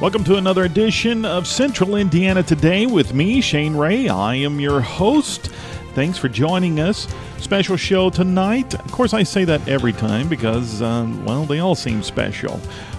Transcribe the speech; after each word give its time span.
Welcome 0.00 0.24
to 0.24 0.36
another 0.36 0.64
edition 0.64 1.26
of 1.26 1.46
Central 1.46 1.96
Indiana 1.96 2.42
Today 2.42 2.86
with 2.86 3.12
me, 3.12 3.42
Shane 3.42 3.76
Ray. 3.76 4.08
I 4.08 4.34
am 4.36 4.58
your 4.58 4.80
host. 4.80 5.48
Thanks 5.92 6.16
for 6.16 6.30
joining 6.30 6.80
us. 6.80 7.06
Special 7.36 7.76
show 7.76 8.08
tonight. 8.08 8.72
Of 8.72 8.92
course, 8.92 9.12
I 9.12 9.24
say 9.24 9.44
that 9.44 9.68
every 9.68 9.92
time 9.92 10.26
because, 10.26 10.80
uh, 10.80 11.06
well, 11.26 11.44
they 11.44 11.58
all 11.58 11.74
seem 11.74 12.02
special. 12.02 12.58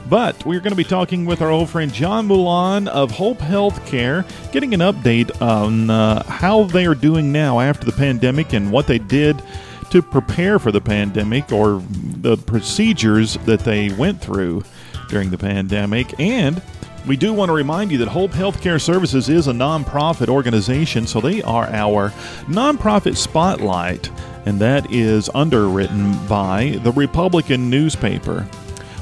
But 0.09 0.45
we're 0.45 0.59
going 0.59 0.73
to 0.73 0.77
be 0.77 0.83
talking 0.83 1.25
with 1.25 1.41
our 1.41 1.49
old 1.49 1.71
friend 1.71 1.91
John 1.91 2.27
Mollaun 2.27 2.87
of 2.87 3.09
Hope 3.09 3.39
Healthcare, 3.39 4.23
getting 4.51 4.75
an 4.75 4.81
update 4.81 5.41
on 5.41 5.89
uh, 5.89 6.21
how 6.25 6.65
they 6.65 6.85
are 6.85 6.93
doing 6.93 7.31
now 7.31 7.59
after 7.59 7.83
the 7.83 7.93
pandemic 7.93 8.53
and 8.53 8.71
what 8.71 8.85
they 8.85 8.99
did 8.99 9.41
to 9.89 10.03
prepare 10.03 10.59
for 10.59 10.71
the 10.71 10.81
pandemic 10.81 11.51
or 11.51 11.81
the 11.89 12.37
procedures 12.37 13.37
that 13.47 13.61
they 13.61 13.89
went 13.89 14.21
through 14.21 14.63
during 15.09 15.31
the 15.31 15.37
pandemic. 15.39 16.13
And 16.19 16.61
we 17.07 17.17
do 17.17 17.33
want 17.33 17.49
to 17.49 17.53
remind 17.53 17.91
you 17.91 17.97
that 17.99 18.07
Hope 18.07 18.31
Healthcare 18.31 18.79
Services 18.79 19.27
is 19.27 19.47
a 19.47 19.51
nonprofit 19.51 20.27
organization, 20.27 21.07
so 21.07 21.19
they 21.19 21.41
are 21.41 21.67
our 21.67 22.09
nonprofit 22.45 23.17
spotlight, 23.17 24.11
and 24.45 24.59
that 24.59 24.91
is 24.91 25.29
underwritten 25.33 26.13
by 26.27 26.79
the 26.83 26.91
Republican 26.91 27.69
newspaper. 27.69 28.47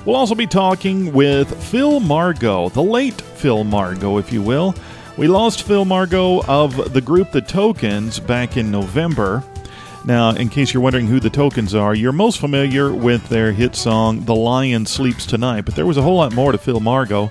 We'll 0.06 0.16
also 0.16 0.36
be 0.36 0.48
talking 0.48 1.12
with 1.12 1.62
Phil 1.66 2.00
Margo, 2.00 2.70
the 2.70 2.82
late 2.82 3.20
Phil 3.20 3.64
Margo, 3.66 4.18
if 4.18 4.32
you 4.32 4.42
will. 4.42 4.74
We 5.18 5.28
lost 5.28 5.64
Phil 5.64 5.84
Margo 5.84 6.42
of 6.44 6.94
the 6.94 7.02
group 7.02 7.32
The 7.32 7.42
Tokens 7.42 8.20
back 8.20 8.56
in 8.56 8.72
November. 8.72 9.44
Now, 10.06 10.30
in 10.30 10.48
case 10.48 10.74
you're 10.74 10.82
wondering 10.82 11.08
who 11.08 11.20
the 11.20 11.30
Tokens 11.30 11.76
are, 11.76 11.94
you're 11.94 12.14
most 12.14 12.40
familiar 12.40 12.94
with 12.94 13.28
their 13.28 13.52
hit 13.52 13.76
song, 13.76 14.24
The 14.24 14.36
Lion 14.36 14.86
Sleeps 14.86 15.26
Tonight, 15.26 15.66
but 15.66 15.76
there 15.76 15.86
was 15.86 15.98
a 15.98 16.02
whole 16.02 16.16
lot 16.16 16.34
more 16.34 16.54
to 16.54 16.58
Phil 16.58 16.80
Margo 16.80 17.30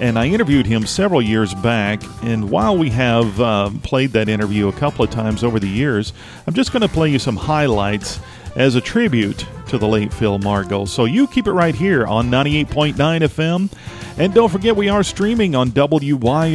and 0.00 0.18
I 0.18 0.26
interviewed 0.26 0.66
him 0.66 0.86
several 0.86 1.22
years 1.22 1.54
back. 1.54 2.02
And 2.22 2.50
while 2.50 2.76
we 2.76 2.90
have 2.90 3.40
uh, 3.40 3.70
played 3.82 4.10
that 4.12 4.28
interview 4.28 4.68
a 4.68 4.72
couple 4.72 5.04
of 5.04 5.10
times 5.10 5.44
over 5.44 5.60
the 5.60 5.68
years, 5.68 6.12
I'm 6.46 6.54
just 6.54 6.72
going 6.72 6.82
to 6.82 6.88
play 6.88 7.10
you 7.10 7.18
some 7.18 7.36
highlights 7.36 8.18
as 8.56 8.74
a 8.74 8.80
tribute 8.80 9.46
to 9.68 9.78
the 9.78 9.86
late 9.86 10.12
Phil 10.12 10.38
Margo. 10.38 10.84
So 10.86 11.04
you 11.04 11.26
keep 11.28 11.46
it 11.46 11.52
right 11.52 11.74
here 11.74 12.06
on 12.06 12.30
98.9 12.30 12.94
FM. 12.96 13.70
And 14.18 14.34
don't 14.34 14.50
forget, 14.50 14.74
we 14.74 14.88
are 14.88 15.02
streaming 15.04 15.54
on 15.54 15.70
WYRZ.org 15.70 16.46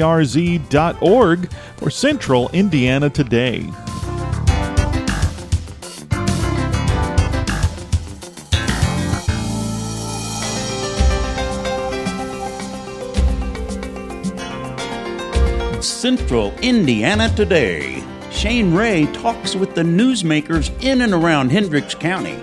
for 1.78 1.90
Central 1.90 2.50
Indiana 2.50 3.10
Today. 3.10 3.70
Central 16.06 16.54
Indiana 16.60 17.34
Today. 17.36 18.04
Shane 18.30 18.76
Ray 18.76 19.08
talks 19.08 19.56
with 19.56 19.74
the 19.74 19.82
newsmakers 19.82 20.72
in 20.84 21.02
and 21.02 21.14
around 21.14 21.52
Hendricks 21.52 21.96
County. 21.96 22.38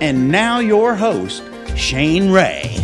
And 0.00 0.32
now, 0.32 0.58
your 0.58 0.96
host, 0.96 1.44
Shane 1.76 2.32
Ray. 2.32 2.76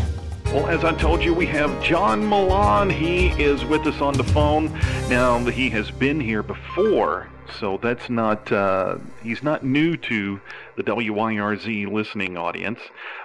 Well, 0.52 0.68
as 0.68 0.84
I 0.84 0.94
told 0.94 1.24
you, 1.24 1.34
we 1.34 1.46
have 1.46 1.82
John 1.82 2.22
Mollaun. 2.22 2.92
He 2.92 3.30
is 3.42 3.64
with 3.64 3.88
us 3.88 4.00
on 4.00 4.14
the 4.14 4.22
phone. 4.22 4.66
Now, 5.10 5.36
he 5.46 5.68
has 5.70 5.90
been 5.90 6.20
here 6.20 6.44
before, 6.44 7.28
so 7.58 7.80
that's 7.82 8.08
not, 8.08 8.52
uh, 8.52 8.98
he's 9.24 9.42
not 9.42 9.64
new 9.64 9.96
to 9.96 10.40
the 10.76 10.84
WYRZ 10.84 11.90
listening 11.92 12.36
audience. 12.36 12.78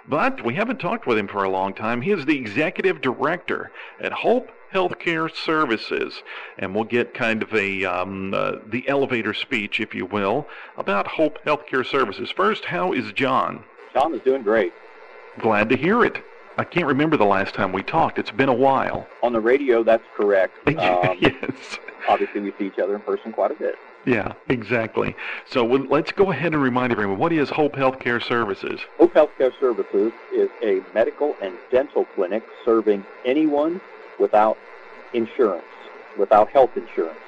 But 0.07 0.43
we 0.43 0.55
haven't 0.55 0.79
talked 0.79 1.05
with 1.05 1.19
him 1.19 1.27
for 1.27 1.43
a 1.43 1.51
long 1.51 1.75
time. 1.75 2.01
He 2.01 2.09
is 2.09 2.25
the 2.25 2.35
executive 2.35 2.99
director 2.99 3.69
at 4.01 4.11
Hope 4.11 4.49
healthcare 4.73 5.33
services. 5.33 6.23
And 6.57 6.73
we'll 6.73 6.83
get 6.83 7.13
kind 7.13 7.43
of 7.43 7.53
a 7.53 7.85
um, 7.85 8.33
uh, 8.33 8.53
the 8.67 8.87
elevator 8.87 9.33
speech, 9.33 9.79
if 9.79 9.93
you 9.93 10.05
will, 10.05 10.47
about 10.77 11.07
Hope 11.07 11.39
Healthcare 11.45 11.85
Services. 11.85 12.31
First, 12.31 12.65
how 12.65 12.93
is 12.93 13.11
John? 13.13 13.63
John 13.93 14.13
is 14.13 14.21
doing 14.21 14.41
great. 14.41 14.73
Glad 15.39 15.69
to 15.69 15.77
hear 15.77 16.03
it. 16.03 16.23
I 16.57 16.63
can't 16.63 16.85
remember 16.85 17.17
the 17.17 17.25
last 17.25 17.55
time 17.55 17.71
we 17.71 17.81
talked. 17.81 18.19
It's 18.19 18.29
been 18.31 18.49
a 18.49 18.53
while. 18.53 19.07
On 19.23 19.33
the 19.33 19.39
radio, 19.39 19.83
that's 19.83 20.03
correct. 20.15 20.53
Um, 20.67 21.17
yes. 21.19 21.79
Obviously, 22.07 22.41
we 22.41 22.51
see 22.59 22.65
each 22.65 22.79
other 22.79 22.95
in 22.95 23.01
person 23.01 23.31
quite 23.31 23.51
a 23.51 23.55
bit. 23.55 23.75
Yeah, 24.05 24.33
exactly. 24.49 25.15
So 25.49 25.63
well, 25.63 25.85
let's 25.89 26.11
go 26.11 26.31
ahead 26.31 26.53
and 26.53 26.61
remind 26.61 26.91
everyone 26.91 27.17
what 27.17 27.31
is 27.31 27.49
Hope 27.49 27.73
Healthcare 27.73 28.21
Services? 28.21 28.81
Hope 28.97 29.13
Healthcare 29.13 29.57
Services 29.59 30.11
is 30.33 30.49
a 30.61 30.81
medical 30.93 31.35
and 31.41 31.53
dental 31.71 32.05
clinic 32.15 32.43
serving 32.65 33.05
anyone 33.23 33.79
without 34.19 34.57
insurance, 35.13 35.67
without 36.15 36.49
health 36.51 36.71
insurance. 36.75 37.19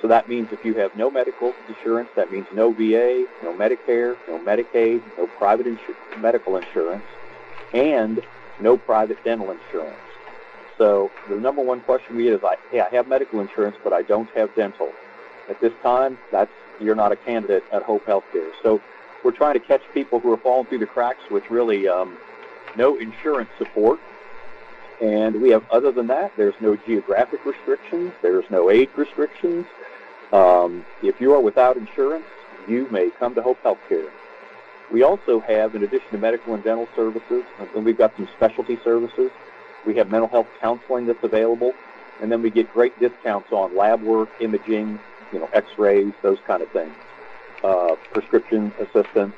So 0.00 0.08
that 0.08 0.28
means 0.28 0.48
if 0.52 0.64
you 0.64 0.74
have 0.74 0.94
no 0.94 1.10
medical 1.10 1.56
insurance, 1.68 2.10
that 2.14 2.30
means 2.30 2.46
no 2.52 2.72
VA, 2.72 3.26
no 3.42 3.52
Medicare, 3.52 4.16
no 4.28 4.38
Medicaid, 4.38 5.02
no 5.16 5.26
private 5.26 5.66
insu- 5.66 5.96
medical 6.16 6.56
insurance, 6.56 7.04
and 7.72 8.20
no 8.60 8.76
private 8.76 9.22
dental 9.24 9.50
insurance. 9.50 9.98
So 10.76 11.10
the 11.28 11.36
number 11.36 11.62
one 11.62 11.80
question 11.80 12.14
we 12.16 12.24
get 12.24 12.34
is, 12.34 12.40
hey, 12.70 12.80
I 12.80 12.94
have 12.94 13.08
medical 13.08 13.40
insurance, 13.40 13.76
but 13.82 13.92
I 13.92 14.02
don't 14.02 14.30
have 14.36 14.54
dental. 14.54 14.94
At 15.48 15.60
this 15.60 15.72
time, 15.82 16.18
that's 16.30 16.52
you're 16.78 16.94
not 16.94 17.10
a 17.10 17.16
candidate 17.16 17.64
at 17.72 17.82
Hope 17.82 18.06
Healthcare. 18.06 18.50
So 18.62 18.80
we're 19.24 19.32
trying 19.32 19.54
to 19.54 19.60
catch 19.60 19.82
people 19.92 20.20
who 20.20 20.30
are 20.32 20.36
falling 20.36 20.66
through 20.68 20.78
the 20.78 20.86
cracks 20.86 21.22
with 21.28 21.42
really 21.50 21.88
um, 21.88 22.18
no 22.76 22.98
insurance 22.98 23.50
support 23.58 23.98
and 25.00 25.40
we 25.40 25.50
have, 25.50 25.68
other 25.70 25.92
than 25.92 26.06
that, 26.08 26.32
there's 26.36 26.54
no 26.60 26.76
geographic 26.76 27.44
restrictions. 27.44 28.12
There's 28.22 28.48
no 28.50 28.70
age 28.70 28.90
restrictions. 28.96 29.66
Um, 30.32 30.84
if 31.02 31.20
you 31.20 31.32
are 31.34 31.40
without 31.40 31.76
insurance, 31.76 32.26
you 32.66 32.88
may 32.90 33.10
come 33.10 33.34
to 33.34 33.42
Hope 33.42 33.62
Healthcare. 33.62 34.10
We 34.90 35.02
also 35.02 35.40
have, 35.40 35.74
in 35.74 35.82
addition 35.82 36.10
to 36.10 36.18
medical 36.18 36.54
and 36.54 36.64
dental 36.64 36.88
services, 36.96 37.44
and 37.74 37.84
we've 37.84 37.98
got 37.98 38.16
some 38.16 38.28
specialty 38.36 38.78
services. 38.82 39.30
We 39.86 39.94
have 39.96 40.10
mental 40.10 40.28
health 40.28 40.48
counseling 40.60 41.06
that's 41.06 41.22
available, 41.22 41.72
and 42.20 42.32
then 42.32 42.42
we 42.42 42.50
get 42.50 42.72
great 42.72 42.98
discounts 42.98 43.52
on 43.52 43.76
lab 43.76 44.02
work, 44.02 44.28
imaging, 44.40 44.98
you 45.32 45.38
know, 45.38 45.48
X-rays, 45.52 46.12
those 46.22 46.38
kind 46.46 46.62
of 46.62 46.70
things, 46.70 46.94
uh, 47.62 47.94
prescription 48.12 48.72
assistance, 48.80 49.34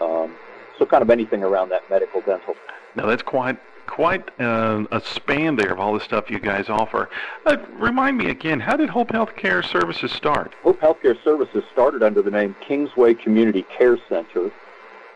um, 0.00 0.34
so 0.78 0.86
kind 0.86 1.02
of 1.02 1.10
anything 1.10 1.42
around 1.42 1.68
that 1.68 1.88
medical 1.90 2.20
dental. 2.22 2.54
Now 2.96 3.06
that's 3.06 3.22
quite 3.22 3.58
quite 3.86 4.28
uh, 4.40 4.84
a 4.90 5.00
span 5.00 5.56
there 5.56 5.72
of 5.72 5.80
all 5.80 5.94
the 5.94 6.00
stuff 6.00 6.30
you 6.30 6.38
guys 6.38 6.68
offer. 6.68 7.10
Uh, 7.46 7.56
remind 7.74 8.16
me 8.16 8.30
again, 8.30 8.60
how 8.60 8.76
did 8.76 8.88
Hope 8.88 9.08
Healthcare 9.08 9.64
Services 9.64 10.10
start? 10.12 10.54
Hope 10.62 10.80
Healthcare 10.80 11.22
Services 11.22 11.62
started 11.72 12.02
under 12.02 12.22
the 12.22 12.30
name 12.30 12.56
Kingsway 12.60 13.14
Community 13.14 13.62
Care 13.76 13.98
Center 14.08 14.50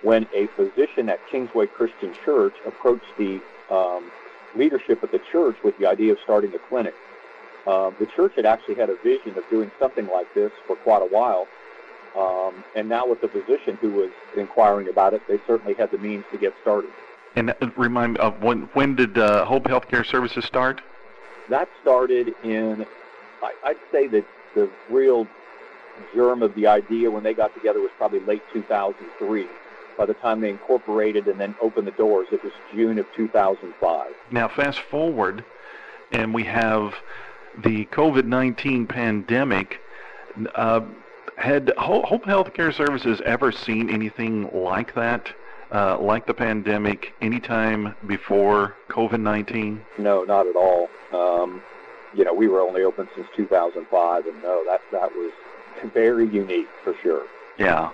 when 0.02 0.26
a 0.34 0.46
physician 0.48 1.08
at 1.08 1.20
Kingsway 1.30 1.66
Christian 1.66 2.14
Church 2.24 2.54
approached 2.66 3.16
the 3.18 3.40
um, 3.70 4.10
leadership 4.54 5.02
of 5.02 5.10
the 5.10 5.20
church 5.32 5.56
with 5.64 5.76
the 5.78 5.86
idea 5.86 6.12
of 6.12 6.18
starting 6.22 6.54
a 6.54 6.58
clinic. 6.58 6.94
Uh, 7.66 7.90
the 7.98 8.06
church 8.06 8.32
had 8.36 8.46
actually 8.46 8.76
had 8.76 8.90
a 8.90 8.96
vision 9.02 9.36
of 9.36 9.44
doing 9.50 9.70
something 9.78 10.06
like 10.06 10.32
this 10.34 10.52
for 10.66 10.76
quite 10.76 11.02
a 11.02 11.06
while. 11.06 11.48
Um, 12.16 12.64
and 12.74 12.88
now 12.88 13.06
with 13.06 13.20
the 13.20 13.28
physician 13.28 13.76
who 13.80 13.90
was 13.90 14.10
inquiring 14.36 14.88
about 14.88 15.12
it, 15.12 15.22
they 15.28 15.38
certainly 15.46 15.74
had 15.74 15.90
the 15.90 15.98
means 15.98 16.24
to 16.30 16.38
get 16.38 16.54
started. 16.62 16.90
And 17.36 17.50
uh, 17.50 17.70
remind 17.76 18.14
me 18.14 18.20
of 18.20 18.42
when 18.42 18.62
when 18.72 18.96
did 18.96 19.16
uh, 19.16 19.44
Hope 19.44 19.64
Healthcare 19.64 20.04
Services 20.04 20.44
start? 20.44 20.80
That 21.48 21.68
started 21.82 22.34
in, 22.42 22.84
I, 23.42 23.52
I'd 23.64 23.76
say 23.92 24.08
that 24.08 24.24
the 24.54 24.68
real 24.90 25.28
germ 26.14 26.42
of 26.42 26.54
the 26.54 26.66
idea 26.66 27.10
when 27.10 27.22
they 27.22 27.34
got 27.34 27.54
together 27.54 27.80
was 27.80 27.90
probably 27.96 28.20
late 28.20 28.42
2003. 28.52 29.46
By 29.96 30.06
the 30.06 30.14
time 30.14 30.40
they 30.40 30.50
incorporated 30.50 31.26
and 31.26 31.40
then 31.40 31.54
opened 31.60 31.86
the 31.86 31.92
doors, 31.92 32.26
it 32.32 32.42
was 32.42 32.52
June 32.74 32.98
of 32.98 33.06
2005. 33.14 34.12
Now, 34.30 34.48
fast 34.48 34.80
forward, 34.80 35.44
and 36.12 36.34
we 36.34 36.44
have 36.44 36.94
the 37.64 37.86
COVID-19 37.86 38.88
pandemic. 38.88 39.80
Uh, 40.54 40.82
had 41.36 41.72
Hope 41.78 42.24
Healthcare 42.24 42.74
Services 42.74 43.20
ever 43.24 43.52
seen 43.52 43.88
anything 43.90 44.50
like 44.52 44.94
that? 44.94 45.32
Uh, 45.72 45.98
like 45.98 46.26
the 46.26 46.34
pandemic 46.34 47.12
anytime 47.20 47.94
before 48.06 48.76
COVID 48.88 49.20
19? 49.20 49.82
No, 49.98 50.24
not 50.24 50.46
at 50.46 50.56
all. 50.56 50.88
Um, 51.12 51.62
you 52.14 52.24
know, 52.24 52.32
we 52.32 52.48
were 52.48 52.60
only 52.60 52.82
open 52.82 53.08
since 53.14 53.26
2005, 53.36 54.26
and 54.26 54.42
no, 54.42 54.64
that, 54.66 54.80
that 54.92 55.12
was 55.12 55.32
very 55.92 56.26
unique 56.28 56.68
for 56.82 56.94
sure. 57.02 57.26
Yeah. 57.58 57.90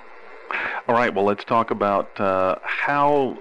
All 0.89 0.95
right. 0.95 1.15
Well, 1.15 1.25
let's 1.25 1.45
talk 1.45 1.71
about 1.71 2.21
uh, 2.21 2.57
how 2.63 3.39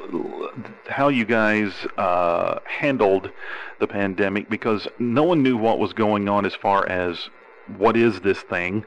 how 0.88 1.10
you 1.10 1.26
guys 1.26 1.74
uh, 1.98 2.60
handled 2.66 3.32
the 3.80 3.88
pandemic 3.88 4.50
because 4.50 4.88
no 4.98 5.24
one 5.24 5.44
knew 5.44 5.58
what 5.58 5.78
was 5.80 5.92
going 5.92 6.30
on 6.30 6.46
as 6.46 6.56
far 6.56 6.88
as 6.88 7.30
what 7.78 7.98
is 7.98 8.22
this 8.22 8.40
thing 8.42 8.86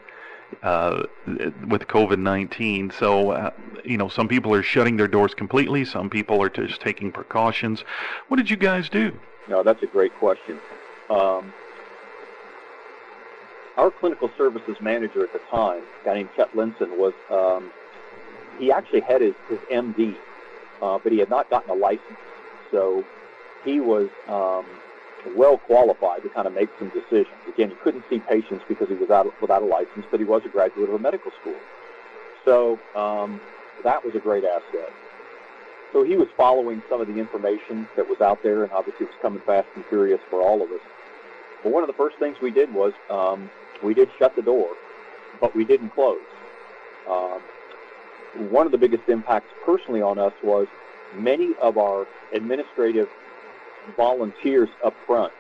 uh, 0.62 1.05
with 1.27 1.87
COVID 1.89 2.19
19. 2.19 2.93
So, 2.99 3.31
uh, 3.31 3.51
you 3.85 3.97
know, 3.97 4.09
some 4.09 4.29
people 4.29 4.55
are 4.55 4.62
shutting 4.62 4.97
their 4.97 5.09
doors 5.09 5.35
completely, 5.35 5.85
some 5.85 6.11
people 6.11 6.43
are 6.43 6.49
just 6.49 6.81
taking 6.81 7.12
precautions. 7.12 7.85
What 8.29 8.37
did 8.37 8.51
you 8.51 8.56
guys 8.56 8.89
do? 8.89 9.12
No, 9.49 9.62
that's 9.62 9.83
a 9.83 9.87
great 9.87 10.15
question. 10.15 10.59
Um, 11.11 11.53
our 13.77 13.91
clinical 13.91 14.31
services 14.39 14.77
manager 14.81 15.25
at 15.25 15.33
the 15.33 15.41
time, 15.51 15.83
a 16.03 16.05
guy 16.05 16.15
named 16.15 16.31
Chet 16.37 16.53
Linson, 16.55 16.97
was 16.97 17.12
um, 17.31 17.71
he 18.59 18.71
actually 18.71 19.00
had 19.00 19.21
his, 19.21 19.35
his 19.49 19.59
MD, 19.71 20.17
uh, 20.81 20.99
but 21.03 21.12
he 21.12 21.19
had 21.19 21.29
not 21.29 21.50
gotten 21.50 21.71
a 21.71 21.75
license. 21.75 22.19
So 22.71 23.05
he 23.65 23.81
was 23.81 24.09
um, 24.29 24.65
well 25.37 25.59
qualified 25.59 26.23
to 26.23 26.29
kind 26.31 26.47
of 26.47 26.55
make 26.55 26.69
some 26.79 26.88
decisions. 26.91 27.37
Again, 27.49 27.71
he 27.71 27.76
couldn't 27.76 28.05
see 28.11 28.19
patients 28.21 28.65
because 28.69 28.88
he 28.88 28.94
was 28.94 29.11
out 29.11 29.26
without 29.41 29.62
a 29.62 29.67
license, 29.67 30.05
but 30.11 30.21
he 30.21 30.26
was 30.26 30.43
a 30.44 30.49
graduate 30.49 30.88
of 30.88 30.94
a 30.94 30.99
medical 30.99 31.31
school. 31.41 31.59
So 32.44 32.79
um, 32.94 33.41
that 33.82 34.05
was 34.05 34.15
a 34.15 34.21
great 34.21 34.44
asset. 34.44 34.93
So 35.93 36.03
he 36.03 36.17
was 36.17 36.29
following 36.37 36.82
some 36.88 37.00
of 37.00 37.06
the 37.06 37.19
information 37.19 37.88
that 37.97 38.09
was 38.09 38.21
out 38.21 38.43
there, 38.43 38.65
and 38.65 38.73
obviously 38.73 39.06
it 39.06 39.11
was 39.11 39.19
coming 39.23 39.41
fast 39.47 39.69
and 39.76 39.85
furious 39.87 40.21
for 40.29 40.43
all 40.43 40.62
of 40.62 40.71
us. 40.71 40.81
But 41.62 41.73
one 41.73 41.82
of 41.82 41.87
the 41.87 41.94
first 41.94 42.19
things 42.19 42.37
we 42.43 42.50
did 42.50 42.73
was 42.75 42.93
um, 43.09 43.49
we 43.82 43.94
did 43.94 44.09
shut 44.19 44.35
the 44.35 44.43
door, 44.43 44.69
but 45.41 45.55
we 45.55 45.65
didn't 45.65 45.91
close. 45.91 46.21
Um, 47.09 47.41
one 48.50 48.67
of 48.67 48.73
the 48.73 48.79
biggest 48.79 49.09
impacts 49.09 49.50
personally 49.65 50.03
on 50.03 50.19
us 50.19 50.32
was 50.43 50.67
many 51.17 51.55
of 51.61 51.79
our 51.79 52.06
administrative 52.32 53.09
volunteers 53.97 54.69
up 54.85 54.95
front 55.07 55.33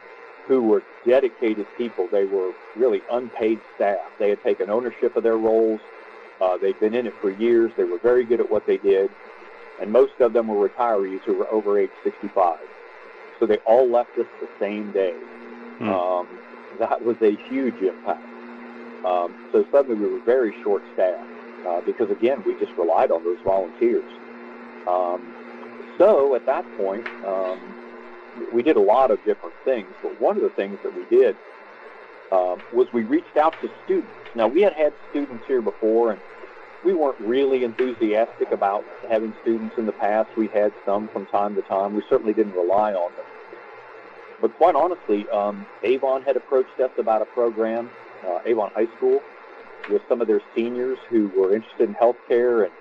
who 0.46 0.62
were 0.62 0.82
dedicated 1.06 1.66
people. 1.76 2.08
They 2.10 2.24
were 2.24 2.52
really 2.76 3.02
unpaid 3.10 3.60
staff. 3.76 4.00
They 4.18 4.30
had 4.30 4.42
taken 4.42 4.70
ownership 4.70 5.16
of 5.16 5.22
their 5.22 5.38
roles. 5.38 5.80
Uh, 6.40 6.58
they'd 6.58 6.78
been 6.80 6.94
in 6.94 7.06
it 7.06 7.14
for 7.20 7.30
years. 7.30 7.72
They 7.76 7.84
were 7.84 7.98
very 7.98 8.24
good 8.24 8.40
at 8.40 8.50
what 8.50 8.66
they 8.66 8.76
did. 8.76 9.10
And 9.80 9.90
most 9.90 10.20
of 10.20 10.32
them 10.32 10.48
were 10.48 10.68
retirees 10.68 11.20
who 11.20 11.34
were 11.34 11.48
over 11.48 11.78
age 11.78 11.90
65. 12.02 12.58
So 13.40 13.46
they 13.46 13.56
all 13.58 13.88
left 13.88 14.16
us 14.18 14.26
the 14.40 14.48
same 14.58 14.92
day. 14.92 15.14
Hmm. 15.78 15.88
Um, 15.88 16.28
that 16.78 17.04
was 17.04 17.16
a 17.22 17.36
huge 17.48 17.76
impact. 17.76 18.22
Um, 19.04 19.48
so 19.52 19.66
suddenly 19.70 19.96
we 19.96 20.12
were 20.12 20.24
very 20.24 20.54
short 20.62 20.82
staffed 20.94 21.28
uh, 21.66 21.80
because, 21.82 22.10
again, 22.10 22.42
we 22.46 22.58
just 22.58 22.72
relied 22.72 23.10
on 23.10 23.22
those 23.24 23.38
volunteers. 23.44 24.10
Um, 24.86 25.34
so 25.98 26.34
at 26.34 26.46
that 26.46 26.64
point, 26.76 27.06
um, 27.24 27.73
we 28.52 28.62
did 28.62 28.76
a 28.76 28.80
lot 28.80 29.10
of 29.10 29.24
different 29.24 29.54
things, 29.64 29.88
but 30.02 30.20
one 30.20 30.36
of 30.36 30.42
the 30.42 30.50
things 30.50 30.78
that 30.82 30.92
we 30.94 31.04
did 31.16 31.36
uh, 32.32 32.56
was 32.72 32.86
we 32.92 33.04
reached 33.04 33.36
out 33.36 33.60
to 33.60 33.68
students. 33.84 34.10
Now, 34.34 34.48
we 34.48 34.62
had 34.62 34.72
had 34.72 34.92
students 35.10 35.44
here 35.46 35.62
before, 35.62 36.12
and 36.12 36.20
we 36.84 36.92
weren't 36.94 37.20
really 37.20 37.64
enthusiastic 37.64 38.50
about 38.50 38.84
having 39.08 39.34
students 39.42 39.76
in 39.78 39.86
the 39.86 39.92
past. 39.92 40.28
We 40.36 40.48
had 40.48 40.72
some 40.84 41.08
from 41.08 41.26
time 41.26 41.54
to 41.54 41.62
time. 41.62 41.94
We 41.94 42.02
certainly 42.08 42.32
didn't 42.32 42.54
rely 42.54 42.92
on 42.92 43.12
them. 43.14 43.24
But 44.40 44.56
quite 44.58 44.74
honestly, 44.74 45.28
um, 45.30 45.66
Avon 45.82 46.22
had 46.22 46.36
approached 46.36 46.78
us 46.80 46.90
about 46.98 47.22
a 47.22 47.26
program, 47.26 47.88
uh, 48.26 48.40
Avon 48.44 48.70
High 48.74 48.88
School, 48.96 49.22
with 49.90 50.02
some 50.08 50.20
of 50.20 50.26
their 50.26 50.42
seniors 50.54 50.98
who 51.08 51.28
were 51.28 51.54
interested 51.54 51.88
in 51.88 51.94
healthcare, 51.94 52.64
and 52.64 52.72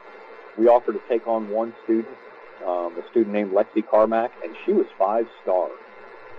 we 0.57 0.67
offered 0.67 0.93
to 0.93 1.01
take 1.07 1.27
on 1.27 1.49
one 1.49 1.73
student 1.83 2.17
um, 2.65 2.97
a 2.97 3.09
student 3.11 3.33
named 3.33 3.51
Lexi 3.51 3.87
Carmack, 3.87 4.31
and 4.43 4.55
she 4.65 4.73
was 4.73 4.85
five 4.97 5.27
star. 5.41 5.69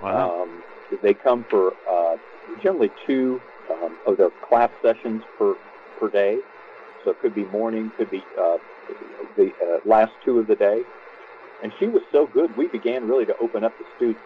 Wow. 0.03 0.43
Um, 0.43 0.63
they 1.03 1.15
come 1.15 1.45
for 1.49 1.73
uh, 1.89 2.17
generally 2.63 2.91
two 3.07 3.41
um, 3.71 3.97
of 4.07 4.17
their 4.17 4.31
class 4.49 4.71
sessions 4.83 5.23
per 5.39 5.55
per 5.99 6.09
day, 6.09 6.39
so 7.05 7.11
it 7.11 7.21
could 7.21 7.35
be 7.35 7.45
morning, 7.47 7.91
could 7.97 8.11
be 8.11 8.23
uh, 8.39 8.59
the 9.37 9.53
uh, 9.63 9.89
last 9.89 10.13
two 10.25 10.39
of 10.39 10.47
the 10.47 10.57
day. 10.57 10.83
And 11.63 11.73
she 11.79 11.87
was 11.87 12.03
so 12.13 12.27
good, 12.27 12.55
we 12.57 12.69
began 12.69 13.09
really 13.09 13.25
to 13.27 13.37
open 13.39 13.65
up 13.65 13.73
the 13.79 13.85
students, 13.97 14.21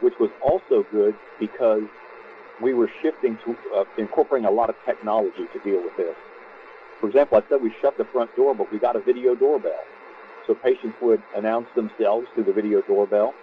which 0.00 0.14
was 0.20 0.30
also 0.42 0.84
good 0.90 1.14
because 1.40 1.84
we 2.60 2.74
were 2.74 2.90
shifting 3.00 3.38
to 3.44 3.56
uh, 3.74 3.84
incorporating 3.96 4.46
a 4.46 4.50
lot 4.50 4.68
of 4.68 4.76
technology 4.84 5.46
to 5.52 5.58
deal 5.60 5.82
with 5.82 5.96
this. 5.96 6.14
For 7.00 7.08
example, 7.08 7.38
I 7.38 7.48
said 7.48 7.62
we 7.62 7.74
shut 7.80 7.96
the 7.96 8.04
front 8.04 8.34
door, 8.36 8.54
but 8.54 8.70
we 8.72 8.78
got 8.78 8.96
a 8.96 9.00
video 9.00 9.34
doorbell. 9.34 9.84
So 10.46 10.54
patients 10.54 10.96
would 11.00 11.22
announce 11.36 11.68
themselves 11.74 12.26
through 12.34 12.44
the 12.44 12.52
video 12.52 12.82
doorbell. 12.82 13.34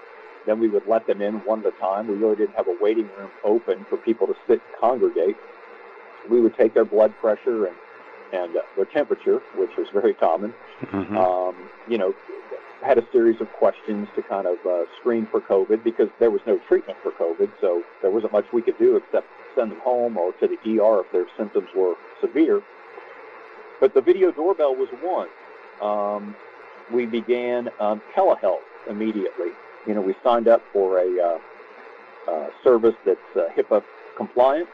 Then 0.45 0.59
we 0.59 0.69
would 0.69 0.87
let 0.87 1.07
them 1.07 1.21
in 1.21 1.35
one 1.45 1.59
at 1.59 1.67
a 1.67 1.79
time. 1.79 2.07
We 2.07 2.15
really 2.15 2.35
didn't 2.35 2.55
have 2.55 2.67
a 2.67 2.75
waiting 2.81 3.09
room 3.17 3.29
open 3.43 3.85
for 3.89 3.97
people 3.97 4.27
to 4.27 4.33
sit 4.47 4.61
and 4.67 4.79
congregate. 4.79 5.35
We 6.29 6.41
would 6.41 6.55
take 6.55 6.73
their 6.73 6.85
blood 6.85 7.13
pressure 7.19 7.65
and, 7.65 7.75
and 8.33 8.55
uh, 8.55 8.61
their 8.75 8.85
temperature, 8.85 9.41
which 9.55 9.71
was 9.77 9.87
very 9.93 10.13
common. 10.13 10.53
Mm-hmm. 10.83 11.17
Um, 11.17 11.55
you 11.87 11.97
know, 11.97 12.13
had 12.83 12.97
a 12.97 13.03
series 13.11 13.39
of 13.41 13.51
questions 13.53 14.07
to 14.15 14.23
kind 14.23 14.47
of 14.47 14.57
uh, 14.65 14.85
screen 14.99 15.27
for 15.29 15.39
COVID 15.41 15.83
because 15.83 16.09
there 16.19 16.31
was 16.31 16.41
no 16.47 16.59
treatment 16.67 16.97
for 17.03 17.11
COVID, 17.11 17.51
so 17.61 17.83
there 18.01 18.09
wasn't 18.09 18.31
much 18.31 18.45
we 18.51 18.61
could 18.61 18.77
do 18.79 18.95
except 18.95 19.27
send 19.55 19.71
them 19.71 19.79
home 19.81 20.17
or 20.17 20.31
to 20.33 20.47
the 20.47 20.79
ER 20.79 21.01
if 21.01 21.11
their 21.11 21.25
symptoms 21.37 21.69
were 21.75 21.93
severe. 22.19 22.61
But 23.79 23.93
the 23.93 24.01
video 24.01 24.31
doorbell 24.31 24.75
was 24.75 24.89
one. 25.01 25.27
Um, 25.81 26.35
we 26.93 27.05
began 27.05 27.69
um, 27.79 28.01
telehealth 28.15 28.61
immediately. 28.89 29.51
You 29.87 29.95
know, 29.95 30.01
we 30.01 30.15
signed 30.23 30.47
up 30.47 30.61
for 30.73 30.99
a 30.99 31.21
uh, 31.21 31.39
uh, 32.31 32.49
service 32.63 32.95
that's 33.05 33.19
uh, 33.35 33.47
HIPAA 33.57 33.83
compliant 34.17 34.67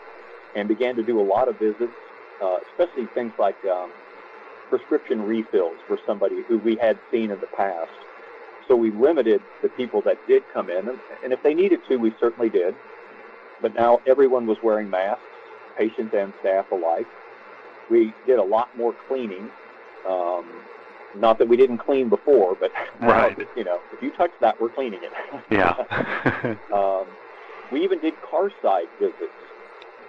and 0.56 0.68
began 0.68 0.96
to 0.96 1.04
do 1.04 1.20
a 1.20 1.24
lot 1.24 1.48
of 1.48 1.58
visits, 1.60 1.94
uh, 2.42 2.58
especially 2.72 3.06
things 3.14 3.32
like 3.38 3.56
um, 3.66 3.90
prescription 4.70 5.22
refills 5.22 5.78
for 5.88 5.98
somebody 6.06 6.44
who 6.48 6.58
we 6.60 6.76
had 6.76 6.98
seen 7.12 7.32
in 7.32 7.40
the 7.40 7.48
past. 7.56 7.92
So 8.68 8.76
we 8.76 8.92
limited 8.92 9.42
the 9.62 9.70
people 9.70 10.02
that 10.02 10.18
did 10.28 10.44
come 10.54 10.70
in, 10.70 10.90
and, 10.90 11.00
and 11.24 11.32
if 11.32 11.42
they 11.42 11.54
needed 11.54 11.80
to, 11.88 11.98
we 11.98 12.14
certainly 12.20 12.50
did. 12.50 12.76
But 13.62 13.76
now 13.76 14.02
everyone 14.06 14.46
was 14.46 14.58
wearing 14.62 14.90
masks, 14.90 15.24
patients 15.78 16.14
and 16.14 16.34
staff 16.42 16.70
alike. 16.72 17.08
We 17.90 18.14
did 18.26 18.40
a 18.40 18.44
lot 18.44 18.76
more 18.78 18.94
cleaning. 19.08 19.50
Um, 20.08 20.46
not 21.20 21.38
that 21.40 21.48
we 21.48 21.58
didn't 21.58 21.80
clean 21.80 22.10
before, 22.10 22.56
but 22.56 22.72
right. 23.02 23.38
you 23.56 23.64
know, 23.64 23.80
if 23.94 24.02
you 24.02 24.12
touch 24.12 24.32
that, 24.42 24.60
we're 24.60 24.70
cleaning 24.70 25.02
it. 25.04 25.12
yeah. 25.52 26.56
um, 26.74 27.06
we 27.72 27.84
even 27.84 28.00
did 28.00 28.14
car 28.22 28.52
side 28.62 28.88
visits, 29.00 29.24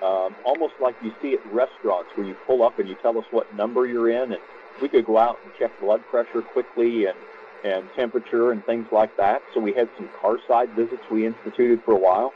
um, 0.02 0.34
almost 0.44 0.75
like 0.81 0.94
you 1.02 1.12
see 1.20 1.34
at 1.34 1.52
restaurants 1.52 2.10
where 2.14 2.26
you 2.26 2.37
pull 2.46 2.62
up 2.62 2.78
and 2.78 2.88
you 2.88 2.96
tell 3.02 3.19
us 3.19 3.25
what 3.31 3.52
number 3.55 3.87
you're 3.87 4.10
in, 4.10 4.32
and 4.32 4.40
we 4.81 4.88
could 4.88 5.05
go 5.05 5.19
out 5.19 5.38
and 5.44 5.52
check 5.58 5.72
blood 5.81 6.02
pressure 6.10 6.43
quickly 6.43 7.06
and 7.06 7.16
and 7.64 7.88
temperature 7.96 8.52
and 8.52 8.64
things 8.66 8.87
like 8.93 9.16
that. 9.16 9.43
So 9.52 9.60
we 9.60 9.72
had 9.72 9.88
some 9.96 10.08
car 10.20 10.38
side 10.46 10.70
visits 10.70 11.02
we 11.10 11.26
instituted 11.26 11.82
for 11.84 11.93
a 11.93 11.99
while. 11.99 12.32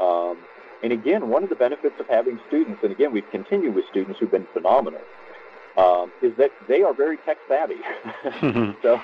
Um, 0.00 0.38
and 0.82 0.92
again, 0.92 1.28
one 1.28 1.42
of 1.42 1.48
the 1.48 1.56
benefits 1.56 1.96
of 1.98 2.06
having 2.08 2.38
students, 2.46 2.82
and 2.82 2.92
again, 2.92 3.12
we've 3.12 3.28
continued 3.30 3.74
with 3.74 3.84
students 3.90 4.18
who've 4.20 4.30
been 4.30 4.46
phenomenal, 4.52 5.00
um, 5.78 6.12
is 6.22 6.36
that 6.36 6.50
they 6.66 6.82
are 6.82 6.92
very 6.92 7.16
tech 7.18 7.38
savvy. 7.48 7.76
so, 8.82 9.00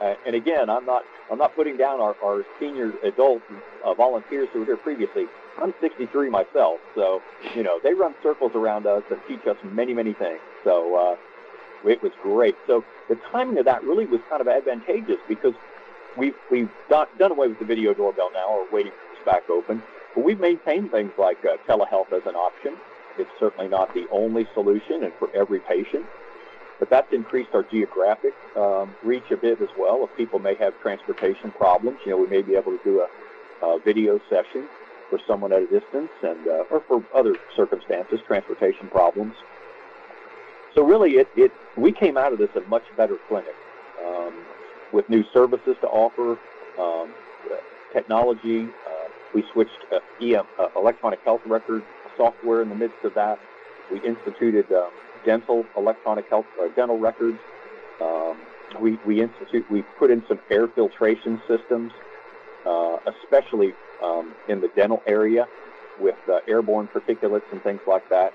uh, 0.00 0.14
and 0.24 0.36
again, 0.36 0.70
I'm 0.70 0.86
not 0.86 1.02
I'm 1.30 1.38
not 1.38 1.54
putting 1.56 1.76
down 1.76 2.00
our, 2.00 2.16
our 2.24 2.44
senior 2.60 2.92
adult 3.02 3.42
uh, 3.84 3.92
volunteers 3.94 4.48
who 4.52 4.60
were 4.60 4.66
here 4.66 4.76
previously. 4.76 5.26
I'm 5.60 5.74
63 5.80 6.30
myself, 6.30 6.78
so 6.94 7.20
you 7.54 7.62
know 7.62 7.80
they 7.82 7.92
run 7.92 8.14
circles 8.22 8.52
around 8.54 8.86
us 8.86 9.02
and 9.10 9.20
teach 9.26 9.46
us 9.46 9.56
many 9.64 9.92
many 9.92 10.12
things. 10.12 10.40
So 10.64 10.94
uh, 10.94 11.88
it 11.88 12.02
was 12.02 12.12
great. 12.22 12.54
So 12.66 12.84
the 13.08 13.18
timing 13.32 13.58
of 13.58 13.64
that 13.64 13.82
really 13.82 14.06
was 14.06 14.20
kind 14.28 14.40
of 14.40 14.48
advantageous 14.48 15.18
because 15.28 15.54
we've 16.16 16.36
we've 16.50 16.70
done, 16.88 17.08
done 17.18 17.32
away 17.32 17.48
with 17.48 17.58
the 17.58 17.64
video 17.64 17.94
doorbell 17.94 18.30
now, 18.32 18.46
or 18.48 18.66
waiting 18.70 18.92
for 18.92 19.16
this 19.16 19.24
back 19.24 19.50
open. 19.50 19.82
But 20.14 20.24
we've 20.24 20.40
maintained 20.40 20.92
things 20.92 21.12
like 21.18 21.38
uh, 21.44 21.56
telehealth 21.68 22.12
as 22.12 22.22
an 22.26 22.36
option. 22.36 22.76
It's 23.18 23.30
certainly 23.38 23.68
not 23.68 23.92
the 23.94 24.06
only 24.10 24.46
solution 24.54 25.04
and 25.04 25.12
for 25.18 25.28
every 25.34 25.60
patient, 25.60 26.04
but 26.78 26.90
that's 26.90 27.12
increased 27.12 27.50
our 27.54 27.62
geographic 27.62 28.34
um, 28.56 28.94
reach 29.02 29.30
a 29.30 29.36
bit 29.36 29.60
as 29.60 29.68
well. 29.78 30.04
If 30.04 30.16
people 30.16 30.38
may 30.38 30.54
have 30.56 30.78
transportation 30.82 31.50
problems, 31.52 31.98
you 32.04 32.12
know, 32.12 32.18
we 32.18 32.26
may 32.26 32.42
be 32.42 32.54
able 32.54 32.76
to 32.76 32.84
do 32.84 33.00
a, 33.00 33.66
a 33.66 33.80
video 33.80 34.20
session 34.28 34.68
for 35.10 35.18
someone 35.26 35.52
at 35.52 35.62
a 35.62 35.66
distance 35.66 36.10
and 36.22 36.46
uh, 36.46 36.64
or 36.70 36.82
for 36.88 37.02
other 37.14 37.36
circumstances, 37.54 38.20
transportation 38.26 38.88
problems. 38.88 39.34
So 40.74 40.84
really, 40.84 41.12
it, 41.12 41.28
it 41.36 41.52
we 41.76 41.92
came 41.92 42.16
out 42.16 42.32
of 42.32 42.38
this 42.38 42.50
a 42.56 42.60
much 42.68 42.84
better 42.96 43.16
clinic 43.28 43.54
um, 44.04 44.34
with 44.92 45.08
new 45.08 45.24
services 45.32 45.76
to 45.80 45.86
offer, 45.88 46.38
um, 46.78 47.10
technology. 47.92 48.64
Uh, 48.64 49.08
we 49.34 49.42
switched 49.52 49.70
uh, 49.92 50.00
EM, 50.20 50.44
uh, 50.58 50.68
electronic 50.76 51.20
health 51.20 51.40
record 51.46 51.82
software 52.16 52.62
in 52.62 52.68
the 52.68 52.74
midst 52.74 53.04
of 53.04 53.14
that. 53.14 53.38
We 53.92 54.00
instituted 54.00 54.70
uh, 54.72 54.88
dental 55.24 55.64
electronic 55.76 56.26
health 56.28 56.46
uh, 56.60 56.68
dental 56.74 56.98
records. 56.98 57.38
Um, 58.00 58.36
we 58.80 58.98
we 59.06 59.20
institute 59.20 59.64
we 59.70 59.82
put 59.98 60.10
in 60.10 60.22
some 60.28 60.40
air 60.50 60.68
filtration 60.68 61.40
systems, 61.46 61.92
uh, 62.64 62.98
especially 63.06 63.74
um, 64.02 64.34
in 64.48 64.60
the 64.60 64.68
dental 64.76 65.02
area 65.06 65.46
with 66.00 66.16
uh, 66.28 66.40
airborne 66.48 66.88
particulates 66.88 67.50
and 67.52 67.62
things 67.62 67.80
like 67.86 68.08
that. 68.10 68.32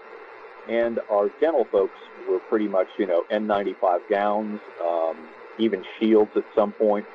And 0.70 1.00
our 1.10 1.30
dental 1.40 1.66
folks 1.66 1.98
were 2.30 2.40
pretty 2.50 2.68
much 2.68 2.88
you 2.98 3.08
know 3.08 3.24
N95 3.32 4.10
gowns, 4.10 4.60
um, 4.84 5.18
even 5.58 5.84
shields 6.00 6.32
at 6.36 6.46
some 6.56 6.72
point. 6.74 7.06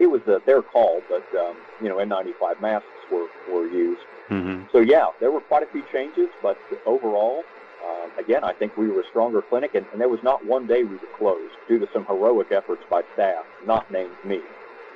It 0.00 0.06
was 0.06 0.22
uh, 0.26 0.38
their 0.46 0.62
call, 0.62 1.02
but 1.08 1.24
um, 1.38 1.56
you 1.80 1.88
know 1.88 1.96
N95 1.96 2.60
masks 2.60 2.88
were 3.12 3.28
were 3.52 3.66
used. 3.66 4.02
Mm-hmm. 4.30 4.64
So 4.72 4.80
yeah, 4.80 5.06
there 5.20 5.30
were 5.30 5.42
quite 5.42 5.62
a 5.62 5.66
few 5.66 5.84
changes, 5.92 6.28
but 6.42 6.56
overall, 6.86 7.42
um, 7.86 8.10
again, 8.18 8.42
I 8.42 8.52
think 8.52 8.76
we 8.76 8.88
were 8.88 9.00
a 9.00 9.06
stronger 9.10 9.42
clinic, 9.42 9.74
and, 9.74 9.84
and 9.92 10.00
there 10.00 10.08
was 10.08 10.22
not 10.22 10.44
one 10.44 10.66
day 10.66 10.84
we 10.84 10.96
were 10.96 11.12
closed 11.18 11.54
due 11.68 11.78
to 11.78 11.88
some 11.92 12.06
heroic 12.06 12.50
efforts 12.50 12.82
by 12.88 13.02
staff, 13.14 13.44
not 13.66 13.90
named 13.92 14.16
me. 14.24 14.40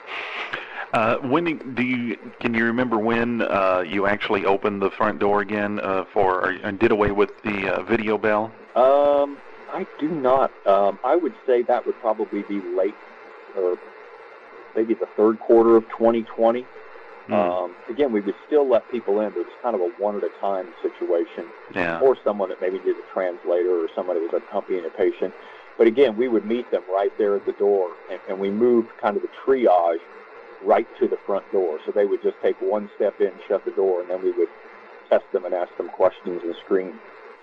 Uh, 0.92 1.16
when 1.22 1.74
do 1.74 1.82
you 1.82 2.16
can 2.38 2.54
you 2.54 2.64
remember 2.64 2.96
when 2.96 3.42
uh, 3.42 3.82
you 3.84 4.06
actually 4.06 4.44
opened 4.44 4.80
the 4.80 4.92
front 4.92 5.18
door 5.18 5.40
again 5.40 5.80
uh, 5.80 6.04
for 6.12 6.50
and 6.62 6.78
did 6.78 6.92
away 6.92 7.10
with 7.10 7.30
the 7.42 7.68
uh, 7.68 7.82
video 7.82 8.16
bell? 8.16 8.52
Um, 8.76 9.36
I 9.72 9.88
do 9.98 10.08
not. 10.08 10.52
Um, 10.68 11.00
I 11.02 11.16
would 11.16 11.34
say 11.46 11.62
that 11.62 11.84
would 11.84 11.96
probably 11.96 12.42
be 12.42 12.60
late, 12.76 12.94
or 13.56 13.76
maybe 14.76 14.94
the 14.94 15.08
third 15.16 15.40
quarter 15.40 15.76
of 15.76 15.84
2020. 15.90 16.66
Hmm. 17.26 17.32
Um, 17.32 17.74
again, 17.88 18.12
we 18.12 18.20
would 18.20 18.34
still 18.46 18.68
let 18.68 18.90
people 18.90 19.20
in, 19.20 19.30
but 19.30 19.40
it 19.40 19.46
was 19.46 19.56
kind 19.62 19.74
of 19.74 19.80
a 19.80 19.88
one 20.02 20.16
at 20.16 20.24
a 20.24 20.30
time 20.40 20.68
situation, 20.82 21.46
yeah. 21.74 22.00
or 22.00 22.16
someone 22.22 22.50
that 22.50 22.60
maybe 22.60 22.78
did 22.78 22.96
a 22.96 23.12
translator, 23.12 23.84
or 23.84 23.88
someone 23.94 24.16
that 24.16 24.32
was 24.32 24.42
accompanying 24.46 24.84
a 24.84 24.90
patient. 24.90 25.32
But 25.78 25.86
again, 25.86 26.16
we 26.16 26.28
would 26.28 26.44
meet 26.44 26.70
them 26.70 26.82
right 26.92 27.16
there 27.18 27.34
at 27.34 27.46
the 27.46 27.52
door, 27.52 27.90
and, 28.10 28.20
and 28.28 28.38
we 28.38 28.50
moved 28.50 28.90
kind 29.00 29.16
of 29.16 29.22
the 29.22 29.28
triage 29.44 30.00
right 30.62 30.86
to 30.98 31.08
the 31.08 31.16
front 31.26 31.50
door. 31.50 31.78
So 31.84 31.92
they 31.92 32.04
would 32.04 32.22
just 32.22 32.36
take 32.42 32.60
one 32.60 32.90
step 32.96 33.20
in, 33.20 33.32
shut 33.48 33.64
the 33.64 33.70
door, 33.72 34.00
and 34.00 34.10
then 34.10 34.22
we 34.22 34.32
would 34.32 34.48
test 35.08 35.24
them 35.32 35.44
and 35.44 35.54
ask 35.54 35.74
them 35.76 35.88
questions 35.88 36.42
and 36.42 36.54
screen. 36.64 36.94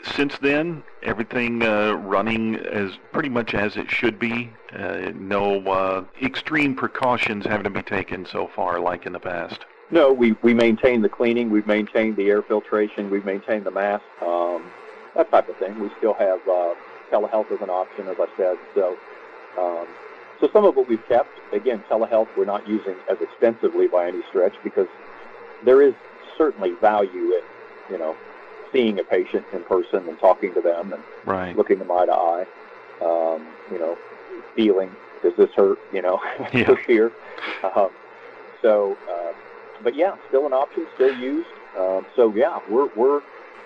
Since 0.04 0.38
then, 0.40 0.84
everything 1.04 1.64
uh, 1.64 1.94
running 1.94 2.56
as 2.56 2.92
pretty 3.12 3.30
much 3.30 3.54
as 3.54 3.78
it 3.78 3.90
should 3.90 4.20
be. 4.20 4.52
Uh, 4.74 5.12
no 5.16 5.60
uh, 5.68 6.04
extreme 6.22 6.76
precautions 6.76 7.46
having 7.46 7.64
to 7.66 7.70
be 7.70 7.84
taken 7.84 8.26
so 8.26 8.48
far, 8.48 8.80
like 8.80 9.06
in 9.06 9.14
the 9.14 9.20
past. 9.20 9.66
No, 9.92 10.12
we 10.14 10.34
we 10.42 10.54
maintain 10.54 11.02
the 11.02 11.10
cleaning, 11.10 11.50
we've 11.50 11.68
maintained 11.68 12.16
the 12.16 12.30
air 12.30 12.42
filtration, 12.42 13.10
we've 13.10 13.26
maintained 13.26 13.66
the 13.66 13.72
mask, 13.72 14.04
um, 14.22 14.72
that 15.16 15.30
type 15.30 15.50
of 15.50 15.58
thing. 15.58 15.80
We 15.80 15.90
still 15.98 16.14
have 16.14 16.40
uh, 16.48 16.74
telehealth 17.12 17.52
as 17.52 17.62
an 17.62 17.70
option, 17.70 18.08
as 18.08 18.16
I 18.18 18.28
said. 18.38 18.58
So, 18.74 18.98
um, 19.60 19.88
so 20.40 20.50
some 20.54 20.64
of 20.66 20.76
what 20.76 20.88
we've 20.88 21.06
kept, 21.08 21.30
again, 21.52 21.84
telehealth 21.90 22.30
we're 22.38 22.46
not 22.46 22.68
using 22.68 22.96
as 23.10 23.20
extensively 23.20 23.88
by 23.88 24.08
any 24.08 24.22
stretch 24.30 24.56
because 24.64 24.88
there 25.66 25.82
is 25.82 25.94
certainly 26.38 26.72
value 26.72 27.34
in, 27.34 27.42
you 27.90 27.98
know, 27.98 28.16
seeing 28.72 29.00
a 29.00 29.04
patient 29.04 29.46
in 29.54 29.64
person 29.64 30.08
and 30.08 30.20
talking 30.20 30.54
to 30.54 30.62
them 30.62 30.94
and 30.94 31.04
Right. 31.26 31.56
looking 31.56 31.80
them 31.80 31.92
eye 31.92 32.06
to 32.06 32.14
eye. 32.14 32.46
Um, 33.02 33.42
you 33.72 33.80
know, 33.80 33.98
feeling 34.56 34.90
does 35.24 35.34
this 35.38 35.50
hurt? 35.56 35.78
You 35.92 36.02
know, 36.02 36.20
Yeah. 36.54 36.66
push 36.66 36.86
here. 36.88 37.12
Um, 37.76 37.90
so, 38.62 38.98
uh, 39.10 39.34
but 39.84 39.96
yeah, 39.96 40.14
still 40.28 40.46
an 40.46 40.54
option, 40.54 40.88
still 40.96 41.14
used. 41.14 41.50
Um, 41.78 42.06
so 42.16 42.34
yeah, 42.36 42.60
we're 42.70 42.88
we're 42.96 43.22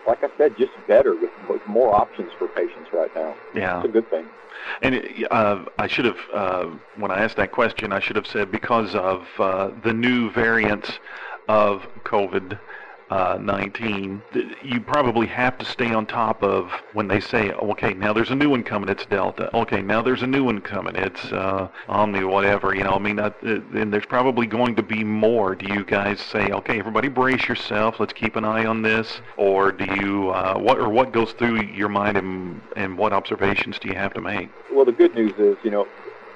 like 0.07 0.23
I 0.23 0.27
said, 0.37 0.55
just 0.55 0.71
better 0.87 1.15
with, 1.15 1.31
with 1.49 1.65
more 1.65 1.93
options 1.95 2.31
for 2.37 2.47
patients 2.49 2.89
right 2.93 3.13
now. 3.15 3.35
Yeah. 3.55 3.77
It's 3.79 3.89
a 3.89 3.91
good 3.91 4.07
thing. 4.11 4.25
And 4.83 4.93
it, 4.95 5.31
uh, 5.31 5.65
I 5.79 5.87
should 5.87 6.05
have, 6.05 6.19
uh, 6.31 6.65
when 6.95 7.09
I 7.09 7.23
asked 7.23 7.37
that 7.37 7.51
question, 7.51 7.91
I 7.91 7.99
should 7.99 8.15
have 8.15 8.27
said 8.27 8.51
because 8.51 8.93
of 8.93 9.25
uh, 9.39 9.71
the 9.83 9.93
new 9.93 10.29
variants 10.31 10.91
of 11.47 11.87
COVID. 12.03 12.59
Uh, 13.07 13.37
19, 13.39 14.19
th- 14.33 14.57
you 14.63 14.81
probably 14.81 15.27
have 15.27 15.59
to 15.59 15.65
stay 15.65 15.93
on 15.93 16.07
top 16.07 16.41
of 16.41 16.71
when 16.93 17.07
they 17.07 17.19
say, 17.19 17.51
okay, 17.51 17.93
now 17.93 18.11
there's 18.11 18.31
a 18.31 18.35
new 18.35 18.49
one 18.49 18.63
coming, 18.63 18.89
it's 18.89 19.05
Delta. 19.05 19.55
Okay, 19.55 19.81
now 19.83 20.01
there's 20.01 20.23
a 20.23 20.27
new 20.27 20.43
one 20.43 20.59
coming, 20.59 20.95
it's 20.95 21.23
uh, 21.31 21.67
Omni, 21.87 22.23
whatever. 22.23 22.73
You 22.73 22.83
know, 22.83 22.93
I 22.93 22.99
mean, 22.99 23.17
that, 23.17 23.35
uh, 23.45 23.59
and 23.79 23.93
there's 23.93 24.07
probably 24.07 24.47
going 24.47 24.75
to 24.77 24.81
be 24.81 25.03
more. 25.03 25.53
Do 25.53 25.71
you 25.71 25.85
guys 25.85 26.19
say, 26.19 26.49
okay, 26.49 26.79
everybody 26.79 27.07
brace 27.07 27.47
yourself, 27.47 27.99
let's 27.99 28.13
keep 28.13 28.35
an 28.35 28.43
eye 28.43 28.65
on 28.65 28.81
this, 28.81 29.21
or 29.37 29.71
do 29.71 29.85
you, 30.01 30.31
uh, 30.31 30.57
what, 30.57 30.79
or 30.79 30.89
what 30.89 31.11
goes 31.11 31.31
through 31.33 31.61
your 31.61 31.89
mind, 31.89 32.17
and, 32.17 32.59
and 32.75 32.97
what 32.97 33.13
observations 33.13 33.77
do 33.77 33.87
you 33.87 33.95
have 33.95 34.15
to 34.15 34.21
make? 34.21 34.49
Well, 34.73 34.85
the 34.85 34.91
good 34.91 35.13
news 35.13 35.33
is, 35.37 35.55
you 35.63 35.69
know, 35.69 35.87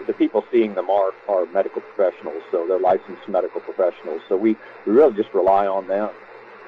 the 0.05 0.13
people 0.13 0.45
seeing 0.51 0.75
them 0.75 0.89
are, 0.89 1.13
are 1.27 1.45
medical 1.47 1.81
professionals, 1.81 2.43
so 2.51 2.65
they're 2.67 2.79
licensed 2.79 3.27
medical 3.27 3.59
professionals. 3.61 4.21
So 4.29 4.37
we, 4.37 4.55
we 4.85 4.93
really 4.93 5.15
just 5.15 5.33
rely 5.33 5.65
on 5.65 5.87
them. 5.87 6.09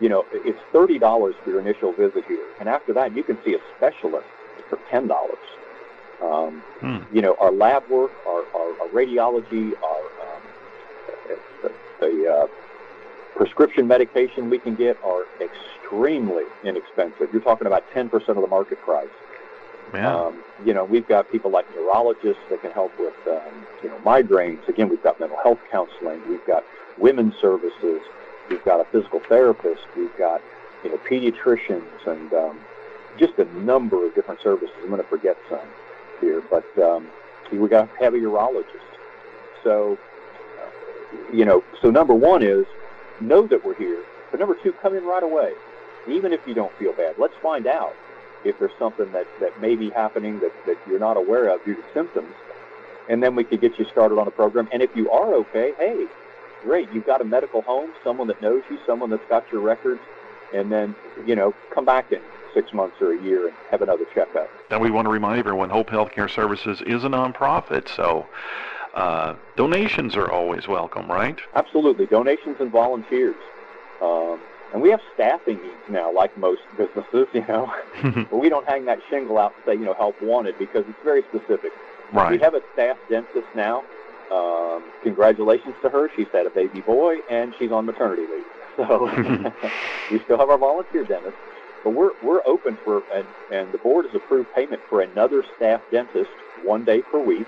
You 0.00 0.10
know, 0.10 0.26
it's 0.32 0.60
$30 0.74 1.00
for 1.42 1.50
your 1.50 1.60
initial 1.60 1.92
visit 1.94 2.24
here. 2.26 2.44
And 2.60 2.68
after 2.68 2.92
that, 2.92 3.16
you 3.16 3.22
can 3.22 3.42
see 3.42 3.54
a 3.54 3.58
specialist 3.76 4.26
for 4.68 4.76
$10. 4.92 5.08
Um, 6.22 6.62
Hmm. 6.80 6.98
you 7.12 7.22
know, 7.22 7.36
our 7.40 7.52
lab 7.52 7.88
work, 7.88 8.10
our, 8.26 8.44
our, 8.54 8.80
our 8.80 8.88
radiology, 8.88 9.72
our 9.82 10.02
um, 10.26 10.42
the, 11.62 11.72
the 12.00 12.32
uh, 12.32 12.46
prescription 13.36 13.86
medication 13.86 14.50
we 14.50 14.58
can 14.58 14.74
get 14.74 14.98
are 15.04 15.24
extremely 15.40 16.44
inexpensive. 16.64 17.28
You're 17.32 17.42
talking 17.42 17.66
about 17.66 17.84
10% 17.94 18.12
of 18.28 18.36
the 18.36 18.46
market 18.46 18.80
price. 18.80 19.08
Yeah. 19.94 20.14
Um, 20.14 20.42
you 20.64 20.74
know, 20.74 20.84
we've 20.84 21.06
got 21.06 21.30
people 21.30 21.50
like 21.50 21.66
neurologists 21.74 22.42
that 22.50 22.60
can 22.60 22.72
help 22.72 22.98
with, 22.98 23.14
um, 23.28 23.66
you 23.82 23.88
know, 23.88 23.98
migraines. 24.00 24.66
Again, 24.68 24.88
we've 24.88 25.02
got 25.02 25.20
mental 25.20 25.38
health 25.42 25.60
counseling. 25.70 26.20
We've 26.28 26.44
got 26.46 26.64
women's 26.98 27.34
services. 27.40 28.00
We've 28.50 28.64
got 28.64 28.80
a 28.80 28.84
physical 28.90 29.20
therapist. 29.28 29.82
We've 29.96 30.16
got, 30.18 30.42
you 30.82 30.90
know, 30.90 30.98
pediatricians 31.10 32.06
and 32.06 32.32
um, 32.32 32.58
just 33.18 33.38
a 33.38 33.44
number 33.64 34.04
of 34.06 34.14
different 34.14 34.40
services. 34.40 34.74
I'm 34.82 34.88
going 34.88 35.02
to 35.02 35.08
forget 35.08 35.36
some 35.48 35.60
here, 36.20 36.42
but 36.50 36.66
um, 36.78 37.08
we 37.52 37.68
got 37.68 37.92
to 37.92 38.04
have 38.04 38.14
a 38.14 38.18
urologist. 38.18 38.64
So, 39.64 39.98
you 41.32 41.44
know, 41.44 41.62
so 41.82 41.90
number 41.90 42.14
one 42.14 42.42
is 42.42 42.66
know 43.20 43.46
that 43.46 43.64
we're 43.64 43.74
here. 43.74 44.02
But 44.30 44.40
number 44.40 44.56
two, 44.62 44.72
come 44.72 44.94
in 44.96 45.04
right 45.04 45.22
away. 45.22 45.52
Even 46.08 46.32
if 46.32 46.40
you 46.46 46.54
don't 46.54 46.72
feel 46.78 46.92
bad, 46.92 47.16
let's 47.18 47.34
find 47.42 47.66
out 47.66 47.94
if 48.44 48.58
there's 48.58 48.76
something 48.78 49.10
that, 49.12 49.26
that 49.40 49.60
may 49.60 49.74
be 49.74 49.90
happening 49.90 50.38
that, 50.40 50.52
that 50.66 50.76
you're 50.86 50.98
not 50.98 51.16
aware 51.16 51.48
of 51.48 51.64
due 51.64 51.74
to 51.74 51.82
symptoms. 51.94 52.34
and 53.08 53.22
then 53.22 53.34
we 53.34 53.44
could 53.44 53.60
get 53.60 53.78
you 53.78 53.84
started 53.86 54.18
on 54.18 54.26
a 54.26 54.30
program. 54.30 54.68
And 54.72 54.82
if 54.82 54.94
you 54.94 55.10
are 55.10 55.34
okay, 55.34 55.72
hey, 55.78 56.06
great, 56.62 56.90
you've 56.92 57.06
got 57.06 57.20
a 57.20 57.24
medical 57.24 57.62
home, 57.62 57.90
someone 58.02 58.26
that 58.28 58.40
knows 58.42 58.62
you, 58.70 58.78
someone 58.86 59.10
that's 59.10 59.26
got 59.28 59.44
your 59.52 59.60
records, 59.60 60.00
and 60.54 60.70
then, 60.70 60.94
you 61.26 61.36
know, 61.36 61.54
come 61.70 61.84
back 61.84 62.12
in 62.12 62.20
six 62.56 62.72
months 62.72 62.96
or 63.00 63.12
a 63.12 63.22
year 63.22 63.48
and 63.48 63.56
have 63.70 63.82
another 63.82 64.06
checkup. 64.14 64.48
And 64.70 64.80
we 64.80 64.90
want 64.90 65.04
to 65.04 65.10
remind 65.10 65.38
everyone 65.38 65.68
Hope 65.68 65.90
Healthcare 65.90 66.28
Services 66.28 66.80
is 66.86 67.04
a 67.04 67.08
nonprofit, 67.08 67.86
so 67.94 68.26
uh, 68.94 69.36
donations 69.56 70.16
are 70.16 70.30
always 70.30 70.66
welcome, 70.66 71.06
right? 71.08 71.38
Absolutely. 71.54 72.06
Donations 72.06 72.56
and 72.58 72.72
volunteers. 72.72 73.36
Um, 74.00 74.40
and 74.72 74.82
we 74.82 74.90
have 74.90 75.00
staffing 75.14 75.60
needs 75.62 75.74
now, 75.90 76.12
like 76.12 76.36
most 76.38 76.62
businesses, 76.78 77.26
you 77.34 77.46
know. 77.46 77.72
but 78.30 78.38
we 78.38 78.48
don't 78.48 78.66
hang 78.66 78.86
that 78.86 78.98
shingle 79.10 79.38
out 79.38 79.52
and 79.54 79.64
say, 79.66 79.78
you 79.78 79.84
know, 79.84 79.94
help 79.94 80.20
wanted 80.22 80.58
because 80.58 80.84
it's 80.88 80.98
very 81.04 81.22
specific. 81.28 81.72
Right. 82.12 82.32
We 82.32 82.38
have 82.38 82.54
a 82.54 82.62
staff 82.72 82.96
dentist 83.10 83.46
now. 83.54 83.84
Um, 84.32 84.82
congratulations 85.02 85.74
to 85.82 85.90
her. 85.90 86.08
She's 86.16 86.26
had 86.32 86.46
a 86.46 86.50
baby 86.50 86.80
boy 86.80 87.16
and 87.30 87.54
she's 87.58 87.70
on 87.70 87.84
maternity 87.84 88.22
leave. 88.22 88.44
So 88.76 89.06
we 90.10 90.20
still 90.24 90.38
have 90.38 90.50
our 90.50 90.58
volunteer 90.58 91.04
dentist. 91.04 91.36
But 91.86 91.94
we're, 91.94 92.10
we're 92.20 92.40
open 92.46 92.76
for, 92.82 93.04
and, 93.14 93.28
and 93.52 93.72
the 93.72 93.78
board 93.78 94.06
has 94.06 94.14
approved 94.16 94.52
payment 94.56 94.82
for 94.88 95.02
another 95.02 95.44
staff 95.54 95.80
dentist 95.92 96.30
one 96.64 96.84
day 96.84 97.00
per 97.00 97.20
week. 97.20 97.46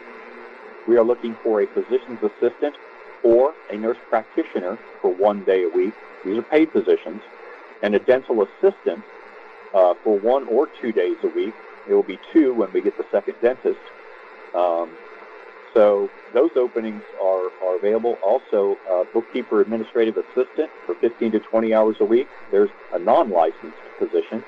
We 0.86 0.96
are 0.96 1.02
looking 1.02 1.34
for 1.42 1.60
a 1.60 1.66
physician's 1.66 2.22
assistant 2.22 2.76
or 3.24 3.52
a 3.68 3.76
nurse 3.76 3.98
practitioner 4.08 4.78
for 5.02 5.12
one 5.12 5.42
day 5.42 5.64
a 5.64 5.68
week. 5.68 5.92
These 6.24 6.38
are 6.38 6.42
paid 6.42 6.72
positions. 6.72 7.20
And 7.82 7.96
a 7.96 7.98
dental 7.98 8.46
assistant 8.46 9.02
uh, 9.74 9.94
for 10.04 10.16
one 10.20 10.46
or 10.46 10.68
two 10.80 10.92
days 10.92 11.16
a 11.24 11.28
week. 11.34 11.54
It 11.88 11.94
will 11.94 12.04
be 12.04 12.20
two 12.32 12.54
when 12.54 12.70
we 12.72 12.80
get 12.80 12.96
the 12.96 13.06
second 13.10 13.34
dentist. 13.42 13.80
Um, 14.54 14.96
so 15.74 16.10
those 16.32 16.50
openings 16.56 17.02
are, 17.22 17.50
are 17.62 17.76
available. 17.76 18.18
Also, 18.22 18.78
uh, 18.90 19.04
bookkeeper 19.12 19.60
administrative 19.60 20.16
assistant 20.16 20.70
for 20.86 20.94
15 20.96 21.32
to 21.32 21.40
20 21.40 21.74
hours 21.74 21.96
a 22.00 22.04
week. 22.04 22.28
There's 22.50 22.70
a 22.92 22.98
non-licensed 22.98 23.80
position. 23.98 24.44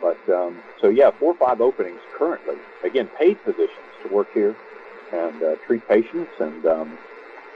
But 0.00 0.18
um, 0.32 0.62
so 0.80 0.88
yeah, 0.88 1.10
four 1.18 1.32
or 1.32 1.36
five 1.36 1.60
openings 1.60 2.00
currently. 2.18 2.56
Again, 2.82 3.08
paid 3.18 3.42
positions 3.44 3.92
to 4.02 4.08
work 4.08 4.28
here 4.34 4.56
and 5.12 5.42
uh, 5.42 5.56
treat 5.66 5.86
patients 5.86 6.32
and 6.40 6.66
um, 6.66 6.98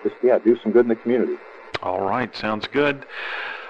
just 0.02 0.16
yeah, 0.22 0.38
do 0.38 0.56
some 0.62 0.72
good 0.72 0.84
in 0.84 0.88
the 0.88 0.96
community. 0.96 1.36
All 1.82 2.00
right, 2.00 2.34
sounds 2.34 2.66
good. 2.68 3.04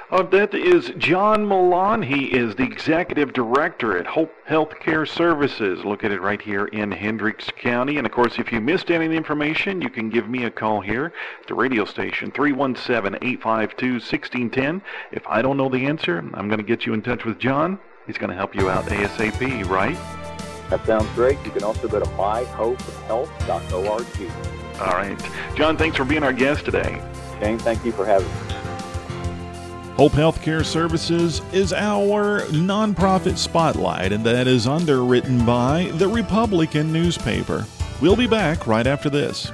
Uh, 0.09 0.23
that 0.23 0.55
is 0.55 0.93
John 0.99 1.45
Mollaun. 1.45 2.05
He 2.05 2.27
is 2.27 2.55
the 2.55 2.63
executive 2.63 3.33
director 3.33 3.99
at 3.99 4.07
Hope 4.07 4.33
Healthcare 4.49 5.09
Services, 5.09 5.85
located 5.85 6.21
right 6.21 6.41
here 6.41 6.67
in 6.67 6.93
Hendricks 6.93 7.51
County. 7.51 7.99
And 7.99 8.07
of 8.07 8.13
course, 8.13 8.39
if 8.39 8.53
you 8.53 8.61
missed 8.61 8.93
any 8.93 9.07
of 9.07 9.11
the 9.11 9.17
information, 9.17 9.83
you 9.83 9.91
can 9.91 10.09
give 10.09 10.29
me 10.29 10.45
a 10.45 10.51
call 10.51 10.81
here 10.81 11.13
at 11.41 11.49
the 11.49 11.55
radio 11.55 11.85
station, 11.85 12.31
317 12.31 13.19
852 13.21 13.95
1610. 13.95 14.81
If 15.11 15.27
I 15.27 15.43
don't 15.43 15.57
know 15.57 15.69
the 15.69 15.87
answer, 15.87 16.19
I'm 16.35 16.47
going 16.47 16.61
to 16.61 16.65
get 16.65 16.87
you 16.87 16.95
in 16.95 17.03
touch 17.03 17.25
with 17.25 17.41
John. 17.41 17.77
He's 18.07 18.17
going 18.17 18.31
to 18.31 18.37
help 18.37 18.55
you 18.55 18.71
out 18.71 18.85
ASAP, 18.85 19.69
right? 19.69 19.99
That 20.71 20.87
sounds 20.87 21.09
great. 21.17 21.37
You 21.45 21.51
can 21.51 21.65
also 21.65 21.89
go 21.89 21.99
to 21.99 22.07
myhopehealth.org. 22.11 24.81
All 24.81 24.87
right. 24.87 25.21
John, 25.57 25.77
thanks 25.77 25.97
for 25.97 26.05
being 26.05 26.23
our 26.23 26.33
guest 26.33 26.65
today. 26.65 27.03
Shane, 27.41 27.59
thank 27.59 27.85
you 27.85 27.91
for 27.91 28.07
having 28.07 28.29
me. 28.29 28.56
Hope 29.97 30.13
Healthcare 30.13 30.63
Services 30.63 31.41
is 31.55 31.73
our 31.73 32.43
nonprofit 32.49 33.39
spotlight, 33.39 34.13
and 34.13 34.23
that 34.25 34.47
is 34.47 34.67
underwritten 34.67 35.47
by 35.47 35.91
the 35.95 36.07
Republican 36.07 36.93
newspaper. 36.93 37.65
We'll 38.03 38.15
be 38.15 38.27
back 38.27 38.67
right 38.67 38.87
after 38.87 39.09
this. 39.09 39.51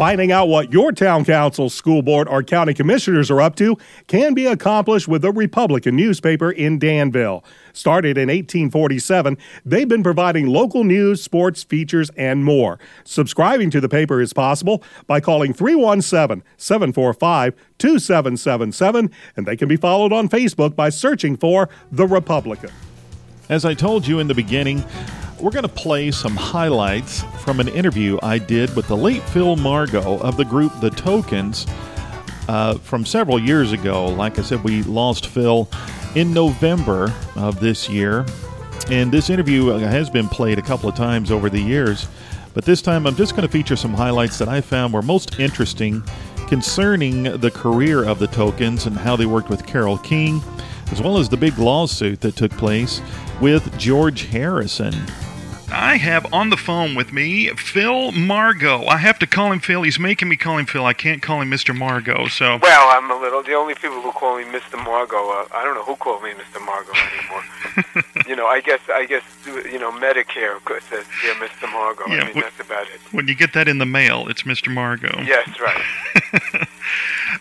Finding 0.00 0.32
out 0.32 0.48
what 0.48 0.72
your 0.72 0.92
town 0.92 1.26
council, 1.26 1.68
school 1.68 2.00
board, 2.00 2.26
or 2.26 2.42
county 2.42 2.72
commissioners 2.72 3.30
are 3.30 3.42
up 3.42 3.54
to 3.56 3.76
can 4.06 4.32
be 4.32 4.46
accomplished 4.46 5.06
with 5.06 5.20
the 5.20 5.30
Republican 5.30 5.94
newspaper 5.94 6.50
in 6.50 6.78
Danville. 6.78 7.44
Started 7.74 8.16
in 8.16 8.28
1847, 8.28 9.36
they've 9.62 9.86
been 9.86 10.02
providing 10.02 10.46
local 10.46 10.84
news, 10.84 11.22
sports, 11.22 11.62
features, 11.62 12.08
and 12.16 12.46
more. 12.46 12.78
Subscribing 13.04 13.68
to 13.72 13.78
the 13.78 13.90
paper 13.90 14.22
is 14.22 14.32
possible 14.32 14.82
by 15.06 15.20
calling 15.20 15.52
317 15.52 16.42
745 16.56 17.54
2777, 17.76 19.10
and 19.36 19.44
they 19.44 19.54
can 19.54 19.68
be 19.68 19.76
followed 19.76 20.14
on 20.14 20.30
Facebook 20.30 20.74
by 20.74 20.88
searching 20.88 21.36
for 21.36 21.68
The 21.92 22.06
Republican. 22.06 22.70
As 23.50 23.66
I 23.66 23.74
told 23.74 24.06
you 24.06 24.18
in 24.18 24.28
the 24.28 24.34
beginning, 24.34 24.82
we're 25.42 25.50
going 25.50 25.62
to 25.62 25.68
play 25.68 26.10
some 26.10 26.36
highlights 26.36 27.22
from 27.42 27.60
an 27.60 27.68
interview 27.68 28.18
I 28.22 28.38
did 28.38 28.74
with 28.76 28.88
the 28.88 28.96
late 28.96 29.22
Phil 29.22 29.56
Margo 29.56 30.18
of 30.18 30.36
the 30.36 30.44
group 30.44 30.78
The 30.80 30.90
Tokens 30.90 31.66
uh, 32.48 32.74
from 32.74 33.06
several 33.06 33.38
years 33.38 33.72
ago. 33.72 34.06
Like 34.06 34.38
I 34.38 34.42
said, 34.42 34.62
we 34.62 34.82
lost 34.82 35.28
Phil 35.28 35.68
in 36.14 36.34
November 36.34 37.12
of 37.36 37.60
this 37.60 37.88
year, 37.88 38.26
and 38.90 39.10
this 39.10 39.30
interview 39.30 39.68
has 39.68 40.10
been 40.10 40.28
played 40.28 40.58
a 40.58 40.62
couple 40.62 40.88
of 40.88 40.94
times 40.94 41.30
over 41.30 41.48
the 41.48 41.60
years. 41.60 42.06
But 42.52 42.64
this 42.64 42.82
time, 42.82 43.06
I'm 43.06 43.14
just 43.14 43.36
going 43.36 43.46
to 43.46 43.52
feature 43.52 43.76
some 43.76 43.94
highlights 43.94 44.38
that 44.38 44.48
I 44.48 44.60
found 44.60 44.92
were 44.92 45.02
most 45.02 45.38
interesting 45.38 46.02
concerning 46.48 47.22
the 47.22 47.50
career 47.50 48.04
of 48.04 48.18
the 48.18 48.26
Tokens 48.26 48.86
and 48.86 48.96
how 48.96 49.16
they 49.16 49.26
worked 49.26 49.48
with 49.48 49.64
Carole 49.64 49.98
King, 49.98 50.42
as 50.90 51.00
well 51.00 51.16
as 51.16 51.28
the 51.28 51.36
big 51.36 51.56
lawsuit 51.58 52.20
that 52.22 52.36
took 52.36 52.50
place 52.52 53.00
with 53.40 53.78
George 53.78 54.26
Harrison. 54.26 54.94
I 55.72 55.96
have 55.98 56.32
on 56.32 56.50
the 56.50 56.56
phone 56.56 56.94
with 56.94 57.12
me 57.12 57.48
Phil 57.50 58.12
Margo. 58.12 58.84
I 58.86 58.96
have 58.98 59.18
to 59.20 59.26
call 59.26 59.52
him 59.52 59.60
Phil. 59.60 59.82
He's 59.82 59.98
making 59.98 60.28
me 60.28 60.36
call 60.36 60.58
him 60.58 60.66
Phil. 60.66 60.84
I 60.84 60.92
can't 60.92 61.22
call 61.22 61.40
him 61.40 61.50
Mr. 61.50 61.76
Margo. 61.76 62.26
So 62.28 62.58
Well, 62.60 62.88
I'm 62.90 63.10
a 63.10 63.20
little. 63.20 63.42
The 63.42 63.54
only 63.54 63.74
people 63.74 64.00
who 64.00 64.10
call 64.12 64.36
me 64.38 64.44
Mr. 64.44 64.82
Margo, 64.82 65.16
uh, 65.30 65.46
I 65.54 65.62
don't 65.64 65.74
know 65.74 65.84
who 65.84 65.96
called 65.96 66.22
me 66.22 66.30
Mr. 66.30 66.64
Margo 66.64 66.92
anymore. 66.92 68.24
you 68.26 68.36
know, 68.36 68.46
I 68.46 68.60
guess, 68.60 68.80
I 68.92 69.06
guess, 69.06 69.22
you 69.46 69.78
know, 69.78 69.90
Medicare 69.92 70.58
says, 70.88 71.06
"Dear 71.22 71.34
Mr. 71.34 71.70
Margo." 71.72 72.04
Yeah, 72.08 72.22
I 72.22 72.24
mean, 72.26 72.34
wh- 72.36 72.40
that's 72.42 72.60
about 72.60 72.88
it. 72.88 73.00
when 73.12 73.28
you 73.28 73.34
get 73.34 73.52
that 73.54 73.68
in 73.68 73.78
the 73.78 73.86
mail, 73.86 74.28
it's 74.28 74.42
Mr. 74.42 74.72
Margo. 74.72 75.20
Yes, 75.22 75.48
right. 75.60 76.68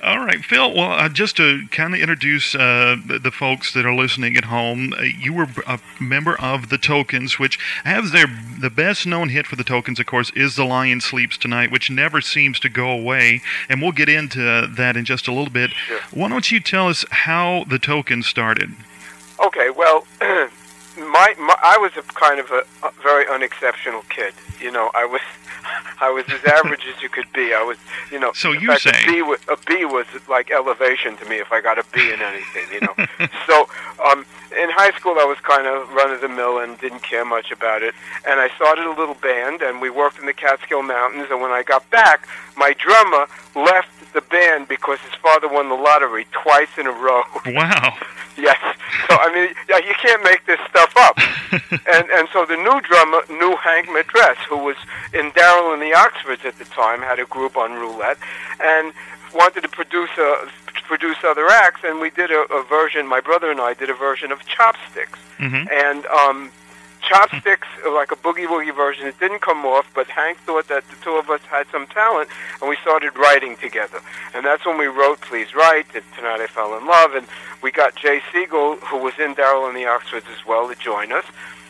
All 0.01 0.19
right, 0.19 0.43
Phil. 0.43 0.73
Well, 0.73 0.93
uh, 0.93 1.09
just 1.09 1.35
to 1.37 1.67
kind 1.71 1.93
of 1.93 1.99
introduce 1.99 2.55
uh, 2.55 2.95
the, 3.05 3.31
folks 3.31 3.73
that 3.73 3.85
are 3.85 3.93
listening 3.93 4.37
at 4.37 4.45
home, 4.45 4.93
uh, 4.93 5.01
you 5.01 5.33
were 5.33 5.47
a 5.67 5.79
member 5.99 6.39
of 6.39 6.69
the 6.69 6.77
Tokens, 6.77 7.37
which 7.37 7.59
has 7.83 8.11
their 8.11 8.27
the 8.59 8.69
best 8.69 9.05
known 9.05 9.29
hit 9.29 9.45
for 9.45 9.57
the 9.57 9.63
Tokens, 9.63 9.99
of 9.99 10.05
course, 10.05 10.31
is 10.31 10.55
"The 10.55 10.63
Lion 10.63 11.01
Sleeps 11.01 11.37
Tonight," 11.37 11.69
which 11.69 11.89
never 11.89 12.21
seems 12.21 12.61
to 12.61 12.69
go 12.69 12.89
away, 12.89 13.41
and 13.67 13.81
we'll 13.81 13.91
get 13.91 14.07
into 14.07 14.67
that 14.67 14.95
in 14.95 15.03
just 15.03 15.27
a 15.27 15.33
little 15.33 15.51
bit. 15.51 15.71
Sure. 15.71 15.99
Why 16.11 16.29
don't 16.29 16.49
you 16.49 16.61
tell 16.61 16.87
us 16.87 17.03
how 17.11 17.65
the 17.67 17.79
Tokens 17.79 18.25
started? 18.25 18.71
Okay, 19.45 19.69
well, 19.69 20.07
my, 20.99 21.33
my 21.39 21.55
I 21.61 21.77
was 21.77 21.91
a 21.97 22.01
kind 22.13 22.39
of 22.39 22.49
a, 22.51 22.63
a 22.85 22.91
very 23.01 23.27
unexceptional 23.27 24.03
kid. 24.09 24.33
You 24.59 24.71
know, 24.71 24.91
I 24.95 25.05
was 25.05 25.21
I 26.01 26.09
was 26.09 26.25
as 26.29 26.43
average 26.45 26.85
as 26.85 27.01
you 27.01 27.09
could 27.09 27.31
be. 27.33 27.53
I 27.53 27.63
was, 27.63 27.77
you 28.11 28.19
know. 28.19 28.31
So 28.33 28.51
you 28.51 28.77
say- 28.77 28.91
a 28.91 29.11
B, 29.11 29.21
was, 29.21 29.39
a 29.47 29.57
B 29.67 29.85
was 29.85 30.05
like 30.27 30.51
elevation 30.51 31.17
to 31.17 31.25
me 31.25 31.37
if 31.37 31.51
I 31.51 31.61
got 31.61 31.77
a 31.77 31.85
B 31.93 32.11
in 32.11 32.21
anything. 32.21 32.65
You 32.71 32.81
know. 32.81 33.27
so 33.47 33.69
um, 34.05 34.25
in 34.57 34.69
high 34.71 34.91
school, 34.97 35.15
I 35.19 35.25
was 35.25 35.37
kind 35.39 35.67
of 35.67 35.89
run 35.93 36.11
of 36.11 36.21
the 36.21 36.29
mill 36.29 36.59
and 36.59 36.77
didn't 36.79 37.03
care 37.03 37.25
much 37.25 37.51
about 37.51 37.83
it. 37.83 37.93
And 38.27 38.39
I 38.39 38.49
started 38.55 38.85
a 38.85 38.93
little 38.93 39.15
band, 39.15 39.61
and 39.61 39.81
we 39.81 39.89
worked 39.89 40.19
in 40.19 40.25
the 40.25 40.33
Catskill 40.33 40.81
Mountains. 40.83 41.27
And 41.29 41.41
when 41.41 41.51
I 41.51 41.63
got 41.63 41.89
back, 41.89 42.27
my 42.55 42.73
drummer 42.73 43.27
left 43.55 43.89
the 44.13 44.21
band 44.21 44.67
because 44.67 44.99
his 44.99 45.13
father 45.15 45.47
won 45.47 45.69
the 45.69 45.75
lottery 45.75 46.25
twice 46.31 46.77
in 46.77 46.87
a 46.87 46.91
row. 46.91 47.23
Wow. 47.45 47.97
Yes. 48.39 48.59
So 49.07 49.17
I 49.19 49.33
mean, 49.33 49.53
yeah, 49.67 49.77
you 49.77 49.93
can't 50.01 50.23
make 50.23 50.45
this 50.45 50.59
stuff 50.69 50.93
up. 50.97 51.17
and 51.93 52.09
and 52.09 52.27
so 52.33 52.45
the 52.45 52.55
new 52.57 52.79
drummer 52.81 53.21
knew 53.29 53.55
Hank 53.57 53.87
Medress, 53.87 54.37
who 54.49 54.57
was 54.57 54.77
in 55.13 55.31
Darrell 55.35 55.73
and 55.73 55.81
the 55.81 55.93
Oxfords 55.93 56.45
at 56.45 56.57
the 56.57 56.65
time, 56.65 57.01
had 57.01 57.19
a 57.19 57.25
group 57.25 57.57
on 57.57 57.73
roulette, 57.73 58.17
and 58.63 58.93
wanted 59.33 59.61
to 59.61 59.69
produce 59.69 60.09
a 60.17 60.49
produce 60.87 61.17
other 61.23 61.47
acts. 61.47 61.81
And 61.83 61.99
we 61.99 62.09
did 62.09 62.31
a, 62.31 62.41
a 62.51 62.63
version. 62.63 63.05
My 63.07 63.19
brother 63.21 63.51
and 63.51 63.59
I 63.61 63.73
did 63.73 63.89
a 63.89 63.93
version 63.93 64.31
of 64.31 64.39
Chopsticks. 64.45 65.19
Mhm. 65.37 65.71
And 65.71 66.05
um, 66.07 66.51
Chopsticks, 67.01 67.67
like 67.91 68.11
a 68.11 68.15
boogie 68.15 68.47
woogie 68.47 68.75
version, 68.75 69.07
it 69.07 69.19
didn't 69.19 69.41
come 69.41 69.65
off. 69.65 69.89
But 69.93 70.07
Hank 70.07 70.37
thought 70.39 70.67
that 70.67 70.87
the 70.89 70.95
two 71.03 71.11
of 71.11 71.29
us 71.29 71.41
had 71.41 71.67
some 71.71 71.87
talent, 71.87 72.29
and 72.61 72.69
we 72.69 72.75
started 72.77 73.15
writing 73.17 73.57
together. 73.57 73.99
And 74.33 74.45
that's 74.45 74.65
when 74.65 74.77
we 74.77 74.87
wrote 74.87 75.21
"Please 75.21 75.55
Write," 75.55 75.87
and 75.95 76.03
"Tonight 76.15 76.41
I 76.41 76.47
Fell 76.47 76.77
in 76.77 76.85
Love," 76.85 77.13
and 77.13 77.27
we 77.61 77.71
got 77.71 77.95
Jay 77.95 78.21
Siegel, 78.31 78.77
who 78.77 78.97
was 78.97 79.13
in 79.19 79.33
Darrell 79.33 79.67
and 79.67 79.75
the 79.75 79.85
Oxfords 79.85 80.27
as 80.31 80.45
well, 80.45 80.67
to 80.69 80.75
join 80.75 81.11
us. 81.11 81.25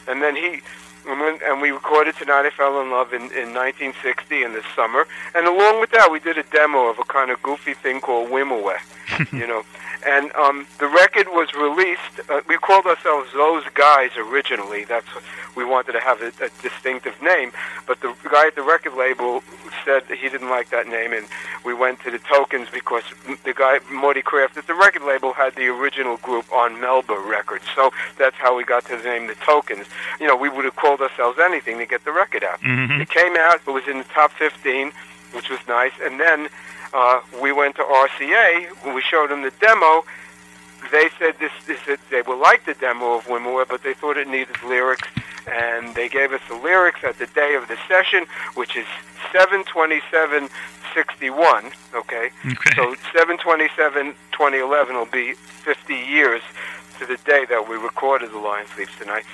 And 0.08 0.22
then 0.22 0.36
he, 0.36 0.62
and, 1.08 1.42
and 1.42 1.62
we 1.62 1.72
recorded 1.72 2.16
Tonight 2.16 2.46
I 2.46 2.50
Fell 2.50 2.82
in 2.82 2.92
Love 2.92 3.14
in, 3.14 3.22
in 3.32 3.54
1960 3.54 4.44
in 4.44 4.54
the 4.54 4.64
summer. 4.76 5.08
And 5.36 5.48
along 5.48 5.80
with 5.80 5.92
that, 5.92 6.12
we 6.12 6.20
did 6.20 6.38
a 6.38 6.44
demo 6.44 6.90
of 6.90 7.00
a 7.00 7.04
kind 7.04 7.32
of 7.32 7.42
goofy 7.42 7.74
thing 7.74 8.02
called 8.02 8.30
Wimoweh. 8.30 8.78
you 9.34 9.48
know. 9.48 9.64
And 10.08 10.32
um, 10.36 10.66
the 10.80 10.88
record 10.88 11.28
was 11.28 11.54
released. 11.54 12.22
Uh, 12.30 12.42
we 12.48 12.58
called 12.58 12.86
ourselves 12.86 13.30
Those 13.34 13.64
Guys 13.74 14.12
originally. 14.18 14.86
That's 14.86 15.08
what 15.14 15.24
we 15.56 15.66
wanted 15.66 15.92
to 15.94 16.00
have 16.00 16.22
a, 16.22 16.28
a 16.44 16.50
distinctive 16.62 17.22
name. 17.22 17.52
But 17.86 18.00
the 18.00 18.16
guy 18.32 18.48
at 18.48 18.56
the 18.56 18.62
record 18.62 18.94
label 18.94 19.44
said 19.84 20.04
he 20.06 20.30
didn't 20.30 20.50
like 20.50 20.70
that 20.70 20.88
name, 20.88 21.12
and 21.12 21.28
we 21.66 21.74
went 21.74 22.00
to 22.02 22.12
the 22.12 22.20
Tokens 22.20 22.70
because 22.72 23.04
the 23.44 23.54
guy 23.54 23.80
Morty 23.92 24.22
Craft 24.22 24.58
at 24.58 24.68
the 24.68 24.74
record 24.74 25.02
label 25.04 25.34
had 25.34 25.56
the 25.56 25.68
original 25.68 26.18
group 26.18 26.50
on 26.54 26.80
Melba 26.80 27.18
Records. 27.20 27.66
So 27.76 27.92
that's 28.18 28.36
how 28.38 28.56
we 28.56 28.64
got 28.64 28.86
to 28.86 28.96
the 28.96 29.04
name 29.04 29.28
the 29.28 29.36
Tokens. 29.36 29.88
You 30.20 30.28
know, 30.28 30.36
we 30.36 30.48
would 30.50 30.64
have 30.66 30.76
called 30.78 31.02
ourselves 31.02 31.40
anything 31.40 31.78
to 31.80 31.86
get 31.86 32.06
the 32.06 32.12
record 32.14 32.44
out. 32.44 32.62
Mhm. 32.62 33.02
It 33.02 33.10
came 33.10 33.36
out. 33.36 33.60
It 33.68 33.72
was 33.72 33.86
in 33.88 33.98
the 33.98 34.04
top 34.06 34.32
15, 34.32 34.94
which 35.34 35.50
was 35.50 35.60
nice. 35.68 35.92
And 36.02 36.20
then 36.20 36.48
uh, 36.94 37.20
we 37.42 37.52
went 37.52 37.76
to 37.78 37.84
RCA. 37.84 38.68
When 38.84 38.94
we 38.96 39.02
showed 39.02 39.30
them 39.30 39.42
the 39.42 39.52
demo, 39.60 40.06
they 40.92 41.10
said 41.20 41.36
this, 41.40 41.52
this 41.68 41.80
that 41.88 42.00
they 42.10 42.22
would 42.22 42.40
like 42.40 42.66
the 42.66 42.76
demo 42.76 43.16
of 43.16 43.26
Wimoweh, 43.26 43.68
but 43.68 43.84
they 43.84 43.94
thought 43.94 44.16
it 44.18 44.28
needed 44.28 44.56
lyrics. 44.64 45.08
And 45.48 45.96
they 45.96 46.10
gave 46.10 46.32
us 46.32 46.42
the 46.48 46.56
lyrics 46.56 47.04
at 47.04 47.18
the 47.18 47.26
day 47.28 47.56
of 47.56 47.68
the 47.68 47.78
session, 47.88 48.26
which 48.56 48.76
is 48.76 48.86
72761. 49.32 51.72
Okay? 51.96 52.30
Okay. 52.46 52.72
So 52.76 52.94
727 53.14 54.14
2011 54.32 54.96
will 54.96 55.06
be 55.06 55.34
50 55.34 55.94
years 55.94 56.42
to 57.00 57.06
the 57.06 57.18
day 57.26 57.46
that 57.50 57.68
we 57.68 57.76
recorded 57.76 58.32
The 58.32 58.38
Lion 58.38 58.66
Sleeps 58.76 58.96
Tonight. 58.98 59.26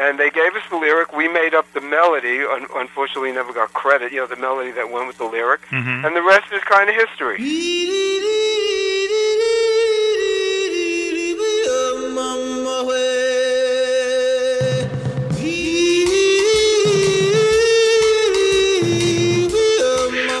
And 0.00 0.18
they 0.18 0.30
gave 0.30 0.54
us 0.54 0.62
the 0.70 0.76
lyric. 0.76 1.12
We 1.12 1.28
made 1.28 1.52
up 1.52 1.70
the 1.74 1.80
melody. 1.82 2.40
Un- 2.40 2.66
unfortunately, 2.74 3.32
never 3.32 3.52
got 3.52 3.72
credit. 3.74 4.12
You 4.12 4.20
know, 4.20 4.26
the 4.26 4.36
melody 4.36 4.70
that 4.70 4.90
went 4.90 5.06
with 5.06 5.18
the 5.18 5.26
lyric. 5.26 5.60
Mhm. 5.70 6.06
And 6.06 6.16
the 6.16 6.22
rest 6.22 6.50
is 6.52 6.62
kind 6.64 6.88
of 6.88 6.96
history. 6.96 7.36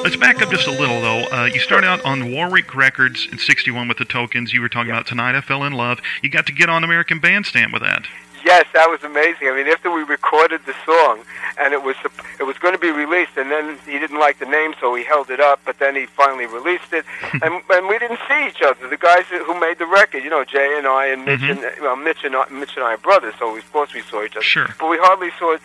Let's 0.02 0.16
back 0.16 0.40
up 0.40 0.50
just 0.50 0.66
a 0.66 0.70
little, 0.70 1.00
though. 1.02 1.24
Uh, 1.30 1.44
you 1.52 1.60
started 1.60 1.86
out 1.86 2.02
on 2.04 2.32
Warwick 2.32 2.74
Records 2.74 3.28
in 3.30 3.38
'61 3.38 3.86
with 3.86 3.98
the 3.98 4.04
Tokens. 4.06 4.52
You 4.52 4.60
were 4.62 4.68
talking 4.68 4.90
about 4.90 5.06
tonight. 5.06 5.34
I 5.36 5.40
fell 5.42 5.62
in 5.64 5.74
love. 5.74 6.00
You 6.22 6.30
got 6.30 6.46
to 6.46 6.52
get 6.52 6.70
on 6.70 6.82
American 6.84 7.18
Bandstand 7.18 7.72
with 7.72 7.82
that. 7.82 8.06
Yes, 8.50 8.66
that 8.74 8.90
was 8.90 9.02
amazing. 9.04 9.46
I 9.46 9.54
mean, 9.54 9.68
after 9.68 9.92
we 9.92 10.02
recorded 10.02 10.60
the 10.66 10.74
song, 10.84 11.22
and 11.56 11.72
it 11.72 11.84
was 11.84 11.94
it 12.40 12.42
was 12.42 12.58
going 12.58 12.74
to 12.74 12.80
be 12.80 12.90
released, 12.90 13.36
and 13.36 13.48
then 13.48 13.78
he 13.86 13.96
didn't 13.96 14.18
like 14.18 14.40
the 14.40 14.50
name, 14.58 14.74
so 14.80 14.92
he 14.96 15.04
held 15.04 15.30
it 15.30 15.38
up. 15.38 15.60
But 15.64 15.78
then 15.78 15.94
he 15.94 16.06
finally 16.06 16.46
released 16.46 16.92
it, 16.92 17.04
and 17.44 17.62
and 17.70 17.86
we 17.86 17.96
didn't 18.00 18.18
see 18.26 18.48
each 18.48 18.60
other. 18.60 18.88
The 18.88 18.96
guys 18.96 19.26
who 19.30 19.54
made 19.60 19.78
the 19.78 19.86
record, 19.86 20.24
you 20.24 20.30
know, 20.30 20.42
Jay 20.44 20.74
and 20.76 20.88
I, 20.88 21.06
and 21.06 21.24
Mitch, 21.24 21.40
mm-hmm. 21.40 21.62
and 21.62 21.80
well, 21.80 21.94
Mitch 21.94 22.24
and 22.24 22.34
I, 22.34 22.48
Mitch 22.50 22.74
and 22.74 22.84
I 22.84 22.94
are 22.94 22.98
brothers, 22.98 23.34
so 23.38 23.56
of 23.56 23.72
course 23.72 23.94
we 23.94 24.02
saw 24.02 24.24
each 24.24 24.34
other. 24.34 24.42
Sure. 24.42 24.66
But 24.80 24.88
we 24.90 24.98
hardly 24.98 25.30
saw 25.38 25.56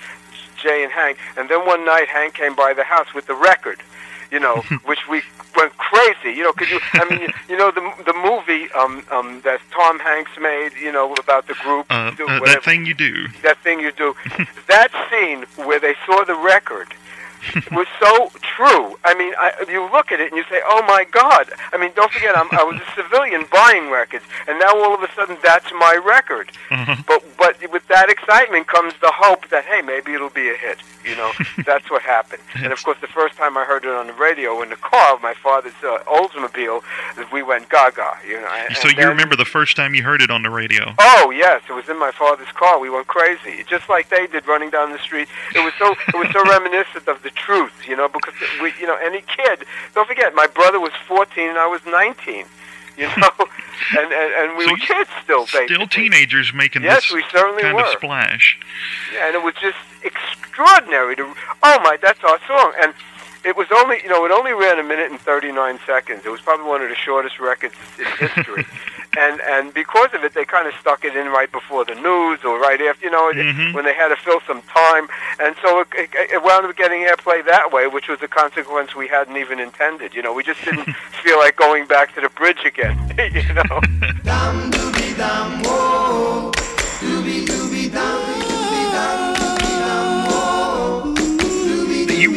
Jay 0.62 0.84
and 0.84 0.92
Hank. 0.92 1.18
And 1.38 1.50
then 1.50 1.66
one 1.66 1.86
night, 1.86 2.08
Hank 2.08 2.34
came 2.34 2.56
by 2.56 2.74
the 2.74 2.84
house 2.84 3.14
with 3.14 3.26
the 3.28 3.36
record, 3.36 3.80
you 4.36 4.42
know, 4.46 4.58
which 4.90 5.04
we 5.12 5.18
went 5.60 5.74
crazy, 5.90 6.32
you 6.38 6.44
know, 6.46 6.54
because 6.56 6.70
you, 6.74 6.80
I 7.02 7.04
mean, 7.10 7.20
you, 7.26 7.30
you 7.52 7.58
know, 7.62 7.70
the 7.78 7.84
the 8.10 8.16
movie 8.30 8.64
um 8.82 8.94
um 9.16 9.30
that 9.48 9.60
Tom 9.78 9.96
Hanks 10.08 10.36
made, 10.50 10.72
you 10.86 10.92
know, 10.96 11.08
about 11.26 11.44
the 11.50 11.56
group, 11.66 11.86
Uh, 11.90 12.12
do 12.20 12.24
uh, 12.28 12.40
whatever- 12.40 12.46
that 12.56 12.64
thing 12.70 12.82
you 12.90 12.96
do. 13.10 13.14
that 13.48 13.58
thing 13.66 13.78
you 13.86 13.92
do. 14.04 14.10
that 14.74 14.90
scene 15.10 15.42
where 15.68 15.80
they 15.86 15.96
saw 16.06 16.18
the 16.32 16.36
record 16.54 16.90
was 17.72 17.88
so 18.00 18.30
true. 18.42 18.98
I 19.04 19.14
mean, 19.16 19.34
I, 19.38 19.54
you 19.70 19.84
look 19.92 20.12
at 20.12 20.20
it 20.20 20.32
and 20.32 20.38
you 20.38 20.44
say, 20.50 20.62
"Oh 20.66 20.82
my 20.88 21.06
God!" 21.12 21.50
I 21.74 21.78
mean, 21.78 21.92
don't 21.96 22.12
forget, 22.12 22.38
I'm, 22.38 22.48
I 22.52 22.64
was 22.64 22.82
a 22.82 23.02
civilian 23.02 23.46
buying 23.52 23.90
records, 23.90 24.24
and 24.48 24.60
now 24.60 24.72
all 24.76 24.94
of 24.96 25.02
a 25.02 25.12
sudden 25.14 25.38
that's 25.44 25.72
my 25.74 26.00
record. 26.04 26.52
Uh-huh. 26.72 26.96
But 27.08 27.24
but 27.38 27.72
with 27.72 27.88
that 27.88 28.10
excitement 28.10 28.68
comes 28.68 28.94
the 29.02 29.12
hope 29.14 29.48
that 29.50 29.66
hey, 29.66 29.82
maybe 29.82 30.14
it'll 30.14 30.30
be 30.30 30.50
a 30.50 30.56
hit. 30.56 30.80
You 31.06 31.16
know, 31.16 31.32
that's 31.66 31.90
what 31.92 32.02
happened. 32.02 32.42
And 32.56 32.74
of 32.74 32.84
course, 32.84 32.98
the 33.02 33.08
first 33.08 33.36
time 33.38 33.58
I 33.58 33.64
heard 33.66 33.86
it 33.86 33.92
on 33.92 34.08
the 34.08 34.14
radio 34.14 34.62
in 34.64 34.70
the 34.70 34.76
car, 34.78 35.14
of 35.16 35.22
my 35.22 35.34
father's 35.36 35.74
uh, 35.84 36.00
Oldsmobile, 36.08 36.82
we 37.32 37.44
went 37.44 37.70
gaga. 37.70 38.14
You 38.28 38.42
know. 38.42 38.48
and- 38.48 38.76
So 38.78 38.88
you 38.90 38.96
then- 38.96 39.10
remember 39.10 39.36
the 39.36 39.46
first 39.46 39.76
time 39.76 39.94
you 39.94 40.04
heard 40.04 40.22
it 40.22 40.32
on 40.32 40.42
the 40.44 40.50
radio? 40.50 40.94
Oh 41.00 41.30
yes, 41.36 41.62
it 41.70 41.74
was 41.74 41.88
in 41.90 42.00
my 42.00 42.12
father's 42.12 42.52
car. 42.54 42.80
We 42.80 42.90
went 42.90 43.08
crazy, 43.08 43.64
just 43.68 43.88
like 43.90 44.10
they 44.10 44.26
did 44.28 44.48
running 44.48 44.70
down 44.72 44.92
the 44.92 45.00
street. 45.00 45.28
It 45.54 45.60
was 45.64 45.74
so 45.78 45.92
it 45.92 46.16
was 46.18 46.30
so 46.34 46.44
reminiscent 46.50 47.08
of 47.08 47.22
the 47.22 47.30
truth, 47.36 47.74
you 47.88 47.96
know, 47.96 48.08
because 48.08 48.34
we, 48.62 48.74
you 48.80 48.88
know, 48.88 48.96
any 49.04 49.22
kid. 49.22 49.66
Don't 49.94 50.08
forget, 50.08 50.34
my 50.34 50.48
brother 50.48 50.80
was 50.80 50.92
14 51.08 51.50
and 51.50 51.58
I 51.58 51.68
was 51.68 51.82
19. 51.86 52.46
You 52.98 53.08
know, 53.08 53.30
and 54.00 54.12
and, 54.14 54.34
and 54.34 54.58
we 54.58 54.66
So 54.66 54.72
were 54.72 54.78
kids 54.78 55.10
still, 55.22 55.42
basically. 55.46 55.76
Still 55.76 55.88
teenagers 55.88 56.54
making 56.56 56.84
Yes, 56.84 57.04
this 57.04 57.12
we 57.12 57.24
certainly 57.30 57.62
kind 57.62 57.76
were. 57.76 57.84
of 57.84 57.90
splash. 57.90 58.58
Yeah, 59.14 59.28
and 59.28 59.36
it 59.36 59.44
was 59.44 59.54
just 59.56 59.76
extraordinary 60.02 61.16
to. 61.18 61.24
Oh 61.62 61.80
my, 61.84 61.98
that's 62.02 62.24
our 62.24 62.40
song, 62.48 62.72
and 62.82 62.94
it 63.44 63.58
was 63.58 63.68
only 63.76 63.98
you 64.02 64.08
know 64.10 64.26
it 64.26 64.32
only 64.32 64.54
ran 64.54 64.80
a 64.80 64.84
minute 64.84 65.12
and 65.12 65.20
thirty 65.20 65.52
nine 65.52 65.78
seconds. 65.86 66.22
It 66.26 66.30
was 66.30 66.40
probably 66.40 66.68
one 66.68 66.82
of 66.82 66.88
the 66.90 66.96
shortest 66.96 67.38
records 67.40 67.76
in 68.00 68.06
history, 68.28 68.66
and 69.18 69.42
and 69.42 69.74
because 69.74 70.14
of 70.14 70.24
it, 70.24 70.34
they 70.34 70.46
kind 70.46 70.68
of 70.68 70.74
stuck 70.80 71.04
it 71.06 71.16
in 71.16 71.28
right 71.30 71.52
before 71.52 71.86
the 71.86 71.96
news 71.96 72.44
or 72.44 72.60
right 72.60 72.80
after 72.82 73.06
you 73.06 73.12
know 73.12 73.30
it- 73.30 73.36
Mhm. 73.38 73.74
when 73.74 73.86
they 73.86 73.94
had 73.94 74.10
to 74.10 74.16
fill 74.16 74.42
some 74.48 74.62
time, 74.64 75.08
and 75.40 75.56
so 75.62 75.80
it, 75.82 75.88
it, 75.94 76.10
it 76.36 76.44
wound 76.44 76.66
up 76.66 76.76
getting 76.76 77.02
airplay 77.02 77.44
that 77.46 77.72
way, 77.72 77.88
which 77.88 78.08
was 78.08 78.22
a 78.22 78.28
consequence 78.28 78.96
we 78.96 79.08
hadn't 79.08 79.38
even 79.38 79.60
intended. 79.60 80.14
You 80.16 80.22
know, 80.22 80.34
we 80.34 80.44
just 80.44 80.64
didn't 80.66 80.86
feel 81.24 81.38
like 81.38 81.56
going 81.56 81.86
back 81.86 82.14
to 82.16 82.22
the 82.22 82.30
bridge 82.30 82.64
again. 82.66 82.96
you 83.34 83.54
know. 83.54 83.80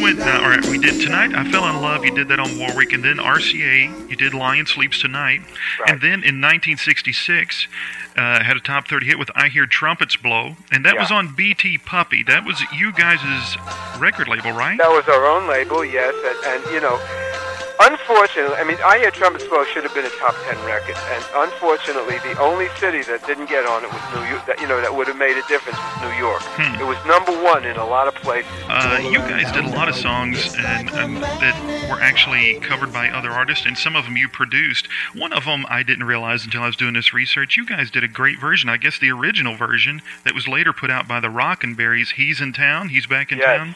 Went, 0.09 0.21
uh, 0.21 0.41
all 0.41 0.49
right, 0.49 0.65
we 0.65 0.79
did 0.79 0.99
Tonight, 0.99 1.35
I 1.35 1.49
Fell 1.51 1.69
in 1.69 1.83
Love, 1.83 2.03
you 2.03 2.09
did 2.09 2.29
that 2.29 2.39
on 2.39 2.57
Warwick, 2.57 2.93
and 2.93 3.03
then 3.03 3.17
RCA, 3.17 4.09
you 4.09 4.15
did 4.15 4.33
Lion 4.33 4.65
Sleeps 4.65 4.99
Tonight. 4.99 5.41
Right. 5.79 5.91
And 5.91 6.01
then 6.01 6.23
in 6.23 6.41
1966, 6.41 7.67
uh, 8.17 8.43
had 8.43 8.57
a 8.57 8.59
top 8.59 8.87
30 8.87 9.05
hit 9.05 9.19
with 9.19 9.29
I 9.35 9.49
Hear 9.49 9.67
Trumpets 9.67 10.15
Blow, 10.15 10.55
and 10.71 10.83
that 10.83 10.97
was 10.97 11.11
on 11.11 11.35
BT 11.35 11.77
Puppy. 11.77 12.23
That 12.23 12.43
was 12.43 12.59
you 12.75 12.91
guys' 12.91 13.55
record 13.99 14.27
label, 14.27 14.51
right? 14.51 14.79
That 14.79 14.89
was 14.89 15.07
our 15.07 15.27
own 15.27 15.47
label, 15.47 15.85
yes, 15.85 16.15
and, 16.25 16.63
and 16.63 16.73
you 16.73 16.81
know, 16.81 16.97
unfortunately, 17.79 18.55
I 18.57 18.63
mean, 18.63 18.77
I 18.85 18.99
Hear 18.99 19.11
Trumpets 19.11 19.47
Blow 19.47 19.63
should 19.65 19.83
have 19.83 19.93
been 19.93 20.05
a 20.05 20.15
top 20.19 20.35
ten 20.45 20.57
record, 20.65 20.95
and 21.15 21.23
unfortunately, 21.35 22.17
the 22.19 22.37
only 22.39 22.67
city 22.79 23.01
that 23.03 23.25
didn't 23.25 23.49
get 23.49 23.65
on 23.65 23.83
it 23.83 23.91
was 23.91 24.01
New 24.13 24.25
York. 24.29 24.45
That 24.45 24.59
you 24.61 24.67
know, 24.67 24.79
that 24.81 24.93
would 24.93 25.07
have 25.07 25.17
made 25.17 25.37
a 25.37 25.45
difference 25.47 25.77
was 25.79 26.01
New 26.01 26.15
York. 26.17 26.41
Hmm. 26.59 26.79
It 26.79 26.85
was 26.85 26.97
number 27.05 27.31
one 27.43 27.65
in 27.65 27.77
a 27.77 27.85
lot 27.85 28.07
of 28.07 28.15
places. 28.15 28.51
Uh, 28.67 28.99
you 29.11 29.19
guys 29.19 29.51
did 29.51 29.65
a 29.65 29.69
lot 29.69 29.89
of 29.89 29.95
songs 29.95 30.55
and 30.57 30.89
um, 30.91 31.15
that 31.21 31.55
were 31.89 32.01
actually 32.01 32.59
covered 32.59 32.91
by 32.93 33.09
other 33.09 33.31
artists, 33.31 33.65
and 33.65 33.77
some 33.77 33.95
of 33.95 34.05
them 34.05 34.17
you 34.17 34.27
produced. 34.27 34.87
One 35.15 35.33
of 35.33 35.45
them 35.45 35.65
I 35.69 35.83
didn't 35.83 36.05
realize 36.05 36.45
until 36.45 36.63
I 36.63 36.67
was 36.67 36.75
doing 36.75 36.93
this 36.93 37.13
research. 37.13 37.57
You 37.57 37.65
guys 37.65 37.89
did 37.91 38.03
a 38.03 38.07
great 38.07 38.39
version. 38.39 38.69
I 38.69 38.77
guess 38.77 38.99
the 38.99 39.09
original 39.11 39.55
version 39.55 40.01
that 40.23 40.33
was 40.33 40.47
later 40.47 40.73
put 40.73 40.89
out 40.89 41.07
by 41.07 41.19
the 41.19 41.29
Rockin' 41.29 41.75
Berries. 41.75 42.11
He's 42.11 42.41
in 42.41 42.53
town. 42.53 42.89
He's 42.89 43.07
back 43.07 43.31
in 43.31 43.37
Yes. 43.39 43.57
town. 43.57 43.75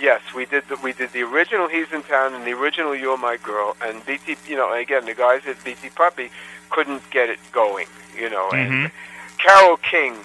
Yes, 0.00 0.20
we 0.34 0.46
did. 0.46 0.64
The, 0.68 0.76
we 0.76 0.92
did 0.92 1.12
the 1.12 1.22
original 1.22 1.68
"He's 1.68 1.90
in 1.92 2.02
Town" 2.02 2.34
and 2.34 2.44
the 2.46 2.52
original 2.52 2.94
"You're 2.94 3.18
My 3.18 3.36
Girl." 3.36 3.76
And 3.82 4.04
BT, 4.06 4.36
you 4.46 4.56
know, 4.56 4.72
again, 4.72 5.04
the 5.06 5.14
guys 5.14 5.42
at 5.46 5.62
BT 5.64 5.90
Puppy 5.90 6.30
couldn't 6.70 7.02
get 7.10 7.28
it 7.30 7.38
going. 7.52 7.86
You 8.16 8.30
know, 8.30 8.48
and 8.50 8.70
Mhm. 8.88 8.90
Carole 9.38 9.76
King 9.78 10.16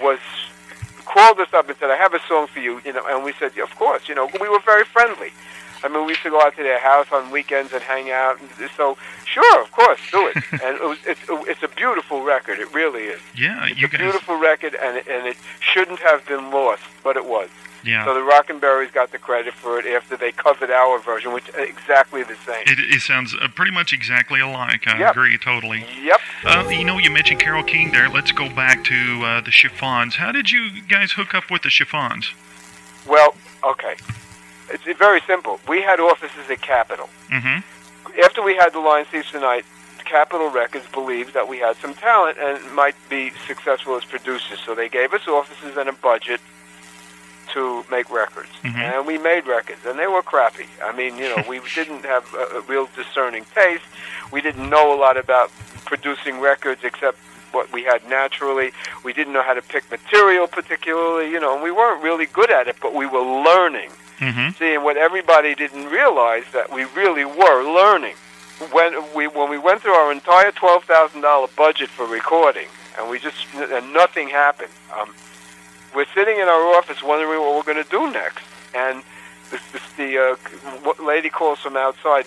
was 0.00 0.18
called 1.04 1.40
us 1.40 1.52
up 1.52 1.68
and 1.68 1.76
said, 1.78 1.90
"I 1.90 1.96
have 1.96 2.14
a 2.14 2.20
song 2.26 2.46
for 2.48 2.60
you." 2.60 2.80
You 2.84 2.92
know, 2.92 3.04
and 3.06 3.24
we 3.24 3.32
said, 3.34 3.56
"Of 3.58 3.74
course." 3.76 4.08
You 4.08 4.14
know, 4.14 4.26
we 4.40 4.48
were 4.48 4.60
very 4.60 4.84
friendly. 4.84 5.32
I 5.82 5.88
mean, 5.88 6.04
we 6.04 6.12
used 6.12 6.22
to 6.24 6.30
go 6.30 6.40
out 6.42 6.54
to 6.56 6.62
their 6.62 6.78
house 6.78 7.06
on 7.10 7.30
weekends 7.30 7.72
and 7.72 7.82
hang 7.82 8.10
out. 8.10 8.38
And 8.40 8.70
so, 8.76 8.98
sure, 9.24 9.62
of 9.62 9.72
course, 9.72 9.98
do 10.12 10.26
it. 10.26 10.36
and 10.62 10.76
it 10.76 10.82
was, 10.84 10.98
it's, 11.06 11.20
it's 11.48 11.62
a 11.62 11.68
beautiful 11.68 12.20
record. 12.22 12.58
It 12.58 12.70
really 12.74 13.04
is. 13.04 13.20
Yeah, 13.34 13.64
It's 13.66 13.80
you 13.80 13.86
a 13.86 13.90
guys. 13.90 14.00
beautiful 14.00 14.36
record, 14.36 14.74
and 14.74 14.98
and 15.08 15.26
it 15.26 15.36
shouldn't 15.60 16.00
have 16.00 16.26
been 16.26 16.50
lost, 16.50 16.82
but 17.02 17.16
it 17.16 17.24
was. 17.24 17.48
Yeah. 17.84 18.04
So 18.04 18.14
the 18.14 18.22
Rockin' 18.22 18.58
Berries 18.58 18.90
got 18.90 19.10
the 19.10 19.18
credit 19.18 19.54
for 19.54 19.78
it 19.78 19.86
after 19.86 20.16
they 20.16 20.32
covered 20.32 20.70
our 20.70 20.98
version, 20.98 21.32
which 21.32 21.48
is 21.48 21.54
exactly 21.56 22.22
the 22.22 22.36
same. 22.46 22.62
It, 22.66 22.78
it 22.78 23.00
sounds 23.00 23.34
uh, 23.40 23.48
pretty 23.54 23.70
much 23.72 23.92
exactly 23.92 24.40
alike. 24.40 24.86
I 24.86 24.98
Yep. 24.98 25.10
agree 25.12 25.38
totally. 25.38 25.86
Yep. 26.02 26.20
Uh, 26.44 26.68
you 26.68 26.84
know, 26.84 26.98
you 26.98 27.10
mentioned 27.10 27.40
Carole 27.40 27.62
King 27.64 27.90
there. 27.92 28.08
Let's 28.08 28.32
go 28.32 28.48
back 28.54 28.84
to 28.84 29.22
uh, 29.24 29.40
the 29.40 29.50
chiffons. 29.50 30.16
How 30.16 30.30
did 30.32 30.50
you 30.50 30.82
guys 30.88 31.12
hook 31.12 31.34
up 31.34 31.50
with 31.50 31.62
the 31.62 31.70
chiffons? 31.70 32.32
Well, 33.06 33.34
okay. 33.64 33.94
It's 34.68 34.84
very 34.98 35.20
simple. 35.26 35.58
We 35.68 35.80
had 35.82 36.00
offices 36.00 36.48
at 36.50 36.60
Capitol. 36.60 37.08
Mm-hmm. 37.30 38.20
After 38.22 38.42
we 38.42 38.54
had 38.56 38.72
the 38.72 38.78
Lion 38.80 39.04
Thieves 39.06 39.30
Tonight, 39.30 39.64
Capitol 40.04 40.48
Records 40.50 40.86
believed 40.92 41.34
that 41.34 41.48
we 41.48 41.58
had 41.58 41.76
some 41.76 41.94
talent 41.94 42.36
and 42.38 42.72
might 42.74 42.94
be 43.08 43.30
successful 43.46 43.96
as 43.96 44.04
producers. 44.04 44.58
So 44.64 44.74
they 44.74 44.88
gave 44.88 45.12
us 45.14 45.26
offices 45.28 45.76
and 45.76 45.88
a 45.88 45.92
budget, 45.92 46.40
to 47.54 47.84
make 47.90 48.10
records, 48.10 48.50
Mhm. 48.64 48.74
and 48.76 49.06
we 49.06 49.18
made 49.18 49.46
records, 49.46 49.84
and 49.86 49.98
they 49.98 50.06
were 50.06 50.22
crappy. 50.22 50.66
I 50.82 50.92
mean, 50.92 51.16
you 51.18 51.28
know, 51.34 51.42
we 51.48 51.60
didn't 51.74 52.04
have 52.04 52.24
a, 52.34 52.58
a 52.58 52.60
real 52.62 52.88
discerning 52.96 53.44
taste. 53.54 53.84
We 54.32 54.40
didn't 54.40 54.68
know 54.68 54.92
a 54.92 54.96
lot 54.96 55.16
about 55.16 55.50
producing 55.86 56.40
records 56.40 56.82
except 56.84 57.18
what 57.52 57.72
we 57.72 57.82
had 57.82 58.08
naturally. 58.08 58.72
We 59.02 59.12
didn't 59.12 59.32
know 59.32 59.42
how 59.42 59.54
to 59.54 59.62
pick 59.62 59.90
material 59.90 60.46
particularly, 60.46 61.30
you 61.30 61.40
know, 61.40 61.54
and 61.54 61.62
we 61.62 61.70
weren't 61.72 62.02
really 62.02 62.26
good 62.26 62.50
at 62.50 62.68
it, 62.68 62.76
but 62.80 62.94
we 62.94 63.06
were 63.06 63.22
learning. 63.22 63.90
Mm-hmm. 64.20 64.50
See, 64.58 64.74
and 64.74 64.84
what 64.84 64.96
everybody 64.96 65.54
didn't 65.54 65.86
realize 65.86 66.44
that 66.52 66.70
we 66.72 66.84
really 66.94 67.24
were 67.24 67.62
learning. 67.64 68.14
When 68.72 68.92
we 69.14 69.26
when 69.26 69.48
we 69.48 69.56
went 69.56 69.80
through 69.80 69.94
our 69.94 70.12
entire 70.12 70.52
twelve 70.52 70.84
thousand 70.84 71.22
dollar 71.22 71.48
budget 71.56 71.88
for 71.88 72.04
recording, 72.06 72.68
and 72.98 73.08
we 73.08 73.18
just 73.18 73.38
and 73.54 73.94
nothing 73.94 74.28
happened. 74.28 74.70
Um, 74.96 75.14
we're 75.94 76.06
sitting 76.14 76.36
in 76.36 76.48
our 76.48 76.76
office 76.76 77.02
wondering 77.02 77.40
what 77.40 77.54
we're 77.54 77.72
going 77.72 77.82
to 77.82 77.90
do 77.90 78.10
next, 78.12 78.44
and 78.74 79.02
this, 79.50 79.60
this, 79.72 79.82
the 79.96 80.18
uh, 80.18 81.04
lady 81.04 81.30
calls 81.30 81.58
from 81.58 81.76
outside. 81.76 82.26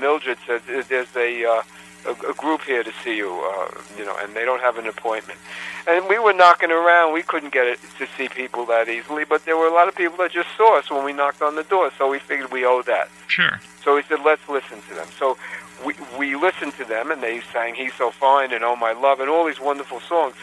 Mildred 0.00 0.38
says 0.46 0.62
there's 0.88 1.16
a, 1.16 1.44
uh, 1.44 1.62
a 2.06 2.10
a 2.30 2.34
group 2.34 2.62
here 2.62 2.82
to 2.82 2.92
see 3.02 3.16
you, 3.16 3.30
uh, 3.30 3.70
you 3.98 4.04
know, 4.04 4.16
and 4.20 4.34
they 4.34 4.44
don't 4.44 4.60
have 4.60 4.78
an 4.78 4.86
appointment. 4.86 5.38
And 5.86 6.06
we 6.08 6.18
were 6.18 6.32
knocking 6.32 6.70
around. 6.70 7.12
We 7.12 7.22
couldn't 7.22 7.52
get 7.52 7.66
it 7.66 7.80
to 7.98 8.06
see 8.16 8.28
people 8.28 8.66
that 8.66 8.88
easily, 8.88 9.24
but 9.24 9.44
there 9.44 9.56
were 9.56 9.66
a 9.66 9.72
lot 9.72 9.88
of 9.88 9.94
people 9.94 10.16
that 10.18 10.32
just 10.32 10.48
saw 10.56 10.78
us 10.78 10.90
when 10.90 11.04
we 11.04 11.12
knocked 11.12 11.42
on 11.42 11.56
the 11.56 11.64
door. 11.64 11.90
So 11.98 12.08
we 12.08 12.18
figured 12.18 12.52
we 12.52 12.64
owe 12.64 12.82
that. 12.82 13.10
Sure. 13.26 13.60
So 13.82 13.96
we 13.96 14.02
said, 14.02 14.20
let's 14.24 14.46
listen 14.48 14.80
to 14.88 14.94
them. 14.94 15.08
So 15.18 15.36
we 15.84 15.94
we 16.18 16.36
listened 16.36 16.74
to 16.74 16.84
them, 16.84 17.10
and 17.10 17.22
they 17.22 17.40
sang 17.52 17.74
"He's 17.74 17.94
So 17.94 18.10
Fine" 18.10 18.52
and 18.52 18.62
"Oh 18.62 18.76
My 18.76 18.92
Love" 18.92 19.20
and 19.20 19.30
all 19.30 19.44
these 19.46 19.60
wonderful 19.60 20.00
songs. 20.00 20.34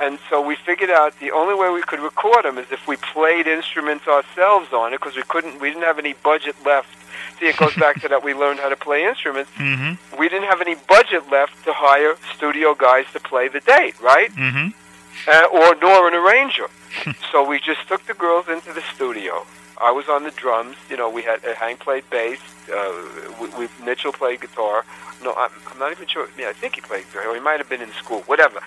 And 0.00 0.18
so 0.28 0.40
we 0.40 0.56
figured 0.56 0.90
out 0.90 1.18
the 1.20 1.30
only 1.32 1.54
way 1.54 1.70
we 1.70 1.82
could 1.82 2.00
record 2.00 2.44
them 2.44 2.58
is 2.58 2.70
if 2.70 2.86
we 2.86 2.96
played 2.96 3.46
instruments 3.46 4.06
ourselves 4.06 4.72
on 4.72 4.92
it, 4.92 5.00
because 5.00 5.16
we 5.16 5.22
couldn't. 5.22 5.60
We 5.60 5.68
didn't 5.70 5.84
have 5.84 5.98
any 5.98 6.12
budget 6.12 6.56
left. 6.64 6.88
See, 7.38 7.46
it 7.46 7.56
goes 7.56 7.74
back 7.84 8.00
to 8.02 8.08
that 8.08 8.22
we 8.22 8.34
learned 8.34 8.60
how 8.60 8.68
to 8.68 8.76
play 8.76 9.04
instruments. 9.04 9.50
Mm-hmm. 9.56 10.18
We 10.18 10.28
didn't 10.28 10.48
have 10.48 10.60
any 10.60 10.74
budget 10.88 11.30
left 11.30 11.64
to 11.64 11.72
hire 11.72 12.16
studio 12.34 12.74
guys 12.74 13.06
to 13.12 13.20
play 13.20 13.48
the 13.48 13.60
date, 13.60 14.00
right? 14.00 14.30
Mm-hmm. 14.32 14.68
uh, 15.28 15.46
or 15.52 15.74
nor 15.76 16.08
an 16.08 16.14
arranger. 16.14 16.68
so 17.32 17.46
we 17.46 17.60
just 17.60 17.86
took 17.88 18.04
the 18.06 18.14
girls 18.14 18.48
into 18.48 18.72
the 18.72 18.82
studio. 18.94 19.46
I 19.80 19.92
was 19.92 20.08
on 20.08 20.24
the 20.24 20.30
drums. 20.30 20.76
You 20.88 20.96
know, 20.96 21.10
we 21.10 21.22
had 21.22 21.44
uh, 21.44 21.54
Hank 21.54 21.80
played 21.80 22.08
bass. 22.10 22.40
Uh, 22.72 22.92
we, 23.40 23.48
we, 23.58 23.68
Mitchell 23.84 24.12
played 24.12 24.40
guitar. 24.40 24.84
No, 25.22 25.34
I'm, 25.34 25.50
I'm 25.70 25.78
not 25.78 25.92
even 25.92 26.06
sure. 26.06 26.28
Yeah, 26.38 26.48
I 26.48 26.52
think 26.52 26.74
he 26.74 26.80
played 26.80 27.04
guitar. 27.06 27.34
He 27.34 27.40
might 27.40 27.58
have 27.58 27.68
been 27.68 27.82
in 27.82 27.92
school. 27.92 28.20
Whatever. 28.22 28.60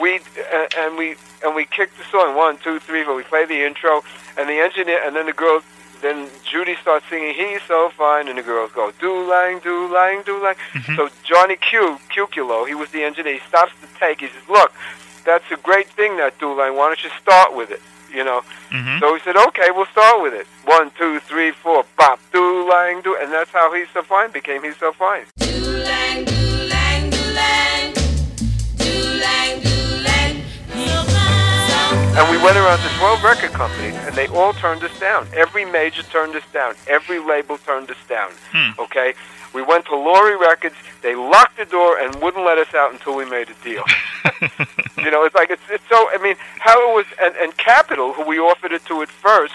We 0.00 0.16
uh, 0.16 0.66
and 0.76 0.96
we 0.96 1.16
and 1.44 1.54
we 1.54 1.64
kicked 1.64 1.96
the 1.96 2.04
song 2.04 2.36
one, 2.36 2.58
two, 2.58 2.78
three, 2.80 3.04
four. 3.04 3.14
We 3.14 3.22
played 3.22 3.48
the 3.48 3.64
intro, 3.64 4.02
and 4.36 4.48
the 4.48 4.58
engineer, 4.58 5.00
and 5.04 5.14
then 5.16 5.26
the 5.26 5.32
girls. 5.32 5.62
Then 6.02 6.28
Judy 6.44 6.76
starts 6.82 7.06
singing 7.08 7.32
"He's 7.34 7.62
So 7.62 7.88
Fine," 7.90 8.28
and 8.28 8.36
the 8.36 8.42
girls 8.42 8.70
go 8.72 8.92
"Do 9.00 9.26
lang, 9.26 9.60
do 9.60 9.90
lang, 9.92 10.22
do 10.24 10.42
lang." 10.42 10.54
So 10.94 11.08
Johnny 11.24 11.56
Q, 11.56 11.98
Cuculo, 12.10 12.68
he 12.68 12.74
was 12.74 12.90
the 12.90 13.02
engineer. 13.02 13.34
He 13.34 13.40
stops 13.48 13.72
the 13.80 13.88
take. 13.98 14.20
He 14.20 14.26
says, 14.26 14.46
"Look, 14.48 14.72
that's 15.24 15.50
a 15.50 15.56
great 15.56 15.88
thing, 15.88 16.18
that 16.18 16.38
do 16.38 16.52
lang. 16.52 16.76
Why 16.76 16.88
don't 16.88 17.02
you 17.02 17.10
start 17.18 17.56
with 17.56 17.70
it?" 17.70 17.80
You 18.12 18.24
know. 18.24 18.42
Mm-hmm. 18.70 18.98
So 19.00 19.14
he 19.14 19.20
said, 19.20 19.36
"Okay, 19.36 19.70
we'll 19.70 19.86
start 19.86 20.22
with 20.22 20.34
it. 20.34 20.46
One, 20.64 20.90
two, 20.98 21.20
three, 21.20 21.52
four, 21.52 21.84
bop, 21.96 22.20
do 22.32 22.68
lang, 22.68 23.02
do," 23.02 23.16
and 23.20 23.32
that's 23.32 23.50
how 23.50 23.72
"He's 23.72 23.88
So 23.92 24.02
Fine" 24.02 24.30
became 24.32 24.62
"He's 24.62 24.76
So 24.76 24.92
Fine." 24.92 25.26
And 32.18 32.30
we 32.30 32.42
went 32.42 32.56
around 32.56 32.78
to 32.78 32.88
12 32.98 33.22
record 33.22 33.50
companies, 33.52 33.94
and 33.94 34.14
they 34.14 34.26
all 34.28 34.54
turned 34.54 34.82
us 34.82 34.98
down. 34.98 35.28
Every 35.34 35.66
major 35.66 36.02
turned 36.04 36.34
us 36.34 36.42
down. 36.50 36.74
Every 36.88 37.18
label 37.18 37.58
turned 37.58 37.90
us 37.90 37.96
down. 38.08 38.30
Hmm. 38.52 38.80
Okay? 38.80 39.12
We 39.52 39.60
went 39.62 39.84
to 39.86 39.96
Laurie 39.96 40.36
Records. 40.38 40.76
They 41.02 41.14
locked 41.14 41.58
the 41.58 41.66
door 41.66 41.98
and 41.98 42.14
wouldn't 42.22 42.44
let 42.44 42.56
us 42.56 42.72
out 42.74 42.90
until 42.92 43.14
we 43.16 43.26
made 43.26 43.48
a 43.50 43.54
deal. 43.62 43.84
you 44.96 45.10
know, 45.10 45.24
it's 45.24 45.34
like, 45.34 45.50
it's, 45.50 45.62
it's 45.68 45.84
so, 45.90 46.08
I 46.10 46.18
mean, 46.22 46.36
how 46.58 46.90
it 46.90 46.94
was, 46.94 47.04
and, 47.22 47.34
and 47.36 47.54
Capitol, 47.58 48.14
who 48.14 48.24
we 48.26 48.38
offered 48.38 48.72
it 48.72 48.84
to 48.86 49.02
at 49.02 49.08
first, 49.10 49.52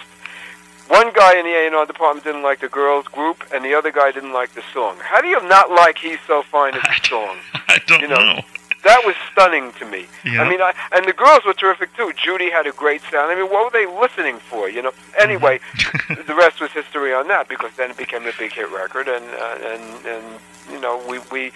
one 0.88 1.12
guy 1.14 1.40
in 1.40 1.46
the 1.46 1.52
A&R 1.76 1.86
department 1.88 2.24
didn't 2.26 2.44
like 2.44 2.60
the 2.60 2.70
girls 2.70 3.08
group, 3.08 3.44
and 3.52 3.66
the 3.66 3.74
other 3.74 3.92
guy 3.92 4.12
didn't 4.12 4.34
like 4.34 4.54
the 4.54 4.64
song. 4.72 4.98
How 5.02 5.20
do 5.20 5.28
you 5.28 5.42
not 5.48 5.72
like 5.72 5.98
He's 5.98 6.20
So 6.28 6.44
Fine 6.44 6.76
as 6.76 6.84
a 6.84 7.08
song? 7.08 7.38
I 7.68 7.80
don't 7.88 8.02
You 8.02 8.08
know, 8.08 8.16
know. 8.36 8.42
That 8.84 9.04
was 9.06 9.16
stunning 9.32 9.72
to 9.74 9.86
me. 9.86 10.08
Yeah. 10.26 10.42
I 10.42 10.50
mean, 10.50 10.60
I, 10.62 10.74
and 10.92 11.06
the 11.06 11.14
girls 11.14 11.46
were 11.46 11.54
terrific 11.54 11.96
too. 11.96 12.12
Judy 12.16 12.50
had 12.50 12.66
a 12.66 12.72
great 12.72 13.02
sound. 13.12 13.32
I 13.32 13.36
mean, 13.36 13.50
what 13.52 13.66
were 13.72 13.78
they 13.80 13.86
listening 13.86 14.38
for? 14.40 14.70
You 14.70 14.82
know. 14.82 14.92
Anyway, 15.20 15.60
the 16.28 16.34
rest 16.36 16.60
was 16.60 16.72
history 16.72 17.14
on 17.14 17.28
that 17.28 17.48
because 17.48 17.72
then 17.78 17.92
it 17.92 17.98
became 17.98 18.26
a 18.26 18.32
big 18.40 18.54
hit 18.54 18.70
record, 18.72 19.08
and 19.08 19.24
uh, 19.26 19.58
and 19.72 20.06
and 20.06 20.26
you 20.72 20.80
know, 20.80 21.04
we 21.08 21.20
we 21.32 21.52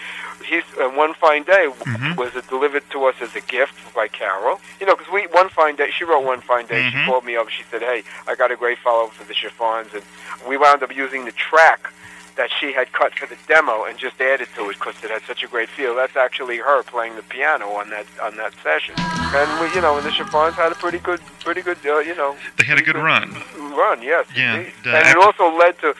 he's 0.45 0.63
uh, 0.79 0.89
one 0.89 1.13
fine 1.15 1.43
day 1.43 1.67
Mhm. 1.85 2.15
was 2.17 2.35
it 2.35 2.47
delivered 2.49 2.83
to 2.91 3.05
us 3.05 3.15
as 3.21 3.35
a 3.35 3.41
gift 3.41 3.73
by 3.95 4.07
Carol. 4.07 4.59
You 4.79 4.85
know, 4.85 4.95
because 4.95 5.11
we 5.11 5.25
one 5.27 5.49
fine 5.49 5.75
day 5.75 5.89
she 5.91 6.03
wrote 6.03 6.23
one 6.23 6.41
fine 6.41 6.67
day. 6.67 6.83
Mhm. 6.83 6.91
She 6.91 7.05
called 7.09 7.25
me 7.25 7.35
up. 7.37 7.49
She 7.49 7.63
said, 7.71 7.81
"Hey, 7.81 8.03
I 8.27 8.35
got 8.35 8.51
a 8.51 8.55
great 8.55 8.77
follow 8.77 9.05
up 9.05 9.13
for 9.13 9.23
the 9.23 9.33
chiffons," 9.33 9.93
and 9.93 10.03
we 10.47 10.57
wound 10.57 10.83
up 10.83 10.95
using 10.95 11.25
the 11.25 11.31
track 11.31 11.91
that 12.35 12.49
she 12.59 12.73
had 12.73 12.91
cut 12.91 13.13
for 13.17 13.25
the 13.27 13.37
demo 13.47 13.85
and 13.85 13.97
just 13.97 14.19
added 14.19 14.49
to 14.55 14.69
it 14.69 14.73
because 14.73 14.95
it 15.03 15.09
had 15.09 15.21
such 15.23 15.41
a 15.43 15.47
great 15.47 15.69
feel. 15.69 15.95
That's 15.95 16.17
actually 16.17 16.57
her 16.57 16.83
playing 16.83 17.15
the 17.15 17.23
piano 17.23 17.67
on 17.69 17.89
that 17.91 18.05
on 18.21 18.35
that 18.37 18.53
session. 18.61 18.93
And 18.97 19.61
we, 19.61 19.73
you 19.73 19.81
know, 19.81 19.97
and 19.97 20.05
the 20.05 20.11
chiffons 20.11 20.55
had 20.55 20.71
a 20.71 20.75
pretty 20.75 20.99
good, 20.99 21.19
pretty 21.39 21.61
good, 21.61 21.77
uh, 21.85 21.99
you 21.99 22.15
know, 22.15 22.35
They 22.57 22.65
had 22.65 22.77
a 22.77 22.81
good 22.81 22.95
pretty 22.95 23.05
run. 23.05 23.31
Run, 23.73 24.01
yes. 24.01 24.25
Yeah, 24.35 24.55
and 24.57 24.67
it 24.85 25.17
also 25.17 25.55
led 25.57 25.79
to 25.79 25.95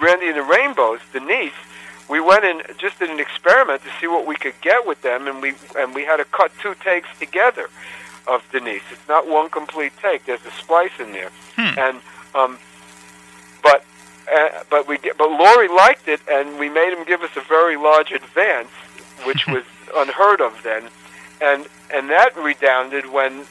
Randy 0.00 0.26
and 0.28 0.36
the 0.36 0.42
Rainbows, 0.42 1.00
Denise. 1.12 1.52
We 2.08 2.20
went 2.20 2.44
in 2.44 2.62
just 2.78 2.98
did 3.00 3.10
an 3.10 3.20
experiment 3.20 3.82
to 3.82 3.90
see 4.00 4.06
what 4.06 4.26
we 4.26 4.34
could 4.36 4.54
get 4.62 4.86
with 4.86 5.02
them, 5.02 5.26
and 5.28 5.42
we 5.42 5.54
and 5.76 5.94
we 5.94 6.04
had 6.04 6.16
to 6.18 6.24
cut 6.24 6.52
two 6.62 6.74
takes 6.82 7.08
together 7.18 7.68
of 8.26 8.42
Denise. 8.52 8.82
It's 8.90 9.08
not 9.08 9.26
one 9.28 9.50
complete 9.50 9.92
take. 10.00 10.24
There's 10.24 10.44
a 10.46 10.50
splice 10.52 10.92
in 11.00 11.12
there, 11.12 11.30
Hmm. 11.56 11.78
and 11.78 12.00
um, 12.34 12.58
but 13.62 13.84
uh, 14.32 14.64
but 14.70 14.86
we 14.88 14.98
but 14.98 15.30
Laurie 15.30 15.68
liked 15.68 16.08
it, 16.08 16.20
and 16.30 16.58
we 16.58 16.68
made 16.68 16.92
him 16.92 17.04
give 17.04 17.22
us 17.22 17.30
a 17.36 17.40
very 17.40 17.76
large 17.76 18.12
advance, 18.12 18.70
which 19.24 19.46
was 19.48 19.64
unheard 19.94 20.40
of 20.40 20.62
then, 20.62 20.88
and 21.40 21.66
and 21.92 22.10
that 22.10 22.36
redounded 22.36 23.10
when 23.12 23.46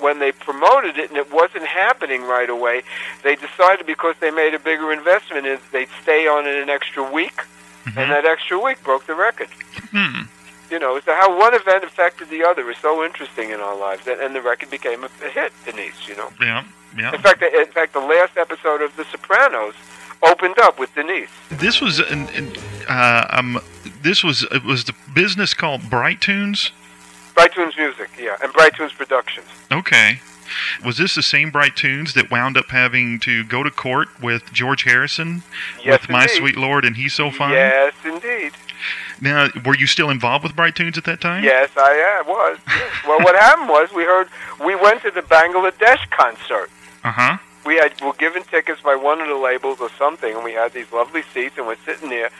when 0.00 0.18
they 0.18 0.32
promoted 0.32 0.98
it 0.98 1.10
and 1.10 1.16
it 1.16 1.32
wasn't 1.32 1.64
happening 1.64 2.22
right 2.22 2.50
away. 2.50 2.82
They 3.22 3.36
decided 3.36 3.86
because 3.86 4.16
they 4.20 4.32
made 4.32 4.52
a 4.52 4.58
bigger 4.58 4.92
investment, 4.92 5.46
is 5.46 5.60
they'd 5.70 5.88
stay 6.02 6.26
on 6.26 6.46
it 6.46 6.56
an 6.56 6.68
extra 6.68 7.08
week, 7.08 7.40
and 7.86 8.10
that 8.10 8.24
extra 8.24 8.58
week 8.58 8.82
broke 8.82 9.06
the 9.06 9.14
record. 9.14 9.48
Hmm. 9.92 10.22
You 10.70 10.78
know, 10.78 10.98
so 11.00 11.14
how 11.14 11.38
one 11.38 11.54
event 11.54 11.84
affected 11.84 12.30
the 12.30 12.42
other 12.44 12.68
is 12.70 12.78
so 12.78 13.04
interesting 13.04 13.50
in 13.50 13.60
our 13.60 13.78
lives, 13.78 14.06
and, 14.06 14.20
and 14.20 14.34
the 14.34 14.40
record 14.40 14.70
became 14.70 15.04
a, 15.04 15.10
a 15.24 15.28
hit, 15.28 15.52
Denise. 15.64 16.08
You 16.08 16.16
know. 16.16 16.30
Yeah. 16.40 16.64
Yeah. 16.96 17.14
In 17.14 17.20
fact, 17.20 17.42
in 17.42 17.66
fact, 17.66 17.92
the 17.92 18.00
last 18.00 18.36
episode 18.36 18.82
of 18.82 18.94
The 18.96 19.04
Sopranos 19.04 19.74
opened 20.22 20.58
up 20.58 20.78
with 20.78 20.94
Denise. 20.94 21.28
This 21.50 21.80
was 21.80 21.98
an, 21.98 22.28
an, 22.30 22.52
uh, 22.88 23.26
um, 23.30 23.60
this 24.02 24.22
was 24.22 24.44
it 24.50 24.64
was 24.64 24.84
the 24.84 24.94
business 25.14 25.54
called 25.54 25.88
Bright 25.90 26.20
Tunes. 26.20 26.72
Bright 27.34 27.52
Tunes 27.52 27.76
Music, 27.76 28.10
yeah, 28.20 28.36
and 28.42 28.52
Bright 28.52 28.74
Tunes 28.74 28.92
Productions. 28.92 29.46
Okay. 29.70 30.20
Was 30.84 30.98
this 30.98 31.14
the 31.14 31.22
same 31.22 31.50
Bright 31.50 31.76
Tunes 31.76 32.12
that 32.12 32.30
wound 32.30 32.58
up 32.58 32.68
having 32.68 33.18
to 33.20 33.42
go 33.44 33.62
to 33.62 33.70
court 33.70 34.08
with 34.20 34.52
George 34.52 34.82
Harrison 34.82 35.42
Yes, 35.82 36.02
with 36.02 36.10
My. 36.10 36.26
Sweet 36.26 36.56
Lord 36.56 36.84
and 36.84 36.96
He's 36.96 37.14
So 37.14 37.30
Fine? 37.30 37.52
Yes, 37.52 37.94
indeed. 38.04 38.52
Now, 39.20 39.48
were 39.64 39.76
you 39.76 39.86
still 39.86 40.10
involved 40.10 40.42
with 40.42 40.54
Bright 40.54 40.74
Tunes 40.74 40.98
at 40.98 41.04
that 41.04 41.20
time? 41.20 41.42
Yes, 41.44 41.70
I 41.76 42.20
uh, 42.20 42.28
was. 42.28 42.58
yes. 42.66 42.90
Well, 43.06 43.20
what 43.20 43.34
happened 43.34 43.68
was 43.68 43.92
we 43.94 44.02
heard 44.04 44.28
we 44.62 44.74
went 44.74 45.00
to 45.02 45.10
the 45.10 45.22
Bangladesh 45.22 46.10
concert. 46.10 46.68
Uh 47.04 47.12
huh. 47.12 47.38
We 47.64 47.76
had 47.76 48.00
were 48.00 48.12
given 48.14 48.42
tickets 48.44 48.80
by 48.80 48.96
one 48.96 49.20
of 49.20 49.28
the 49.28 49.36
labels 49.36 49.80
or 49.80 49.90
something, 49.98 50.34
and 50.34 50.44
we 50.44 50.52
had 50.52 50.72
these 50.72 50.90
lovely 50.92 51.22
seats, 51.34 51.58
and 51.58 51.66
we're 51.66 51.76
sitting 51.84 52.10
there. 52.10 52.30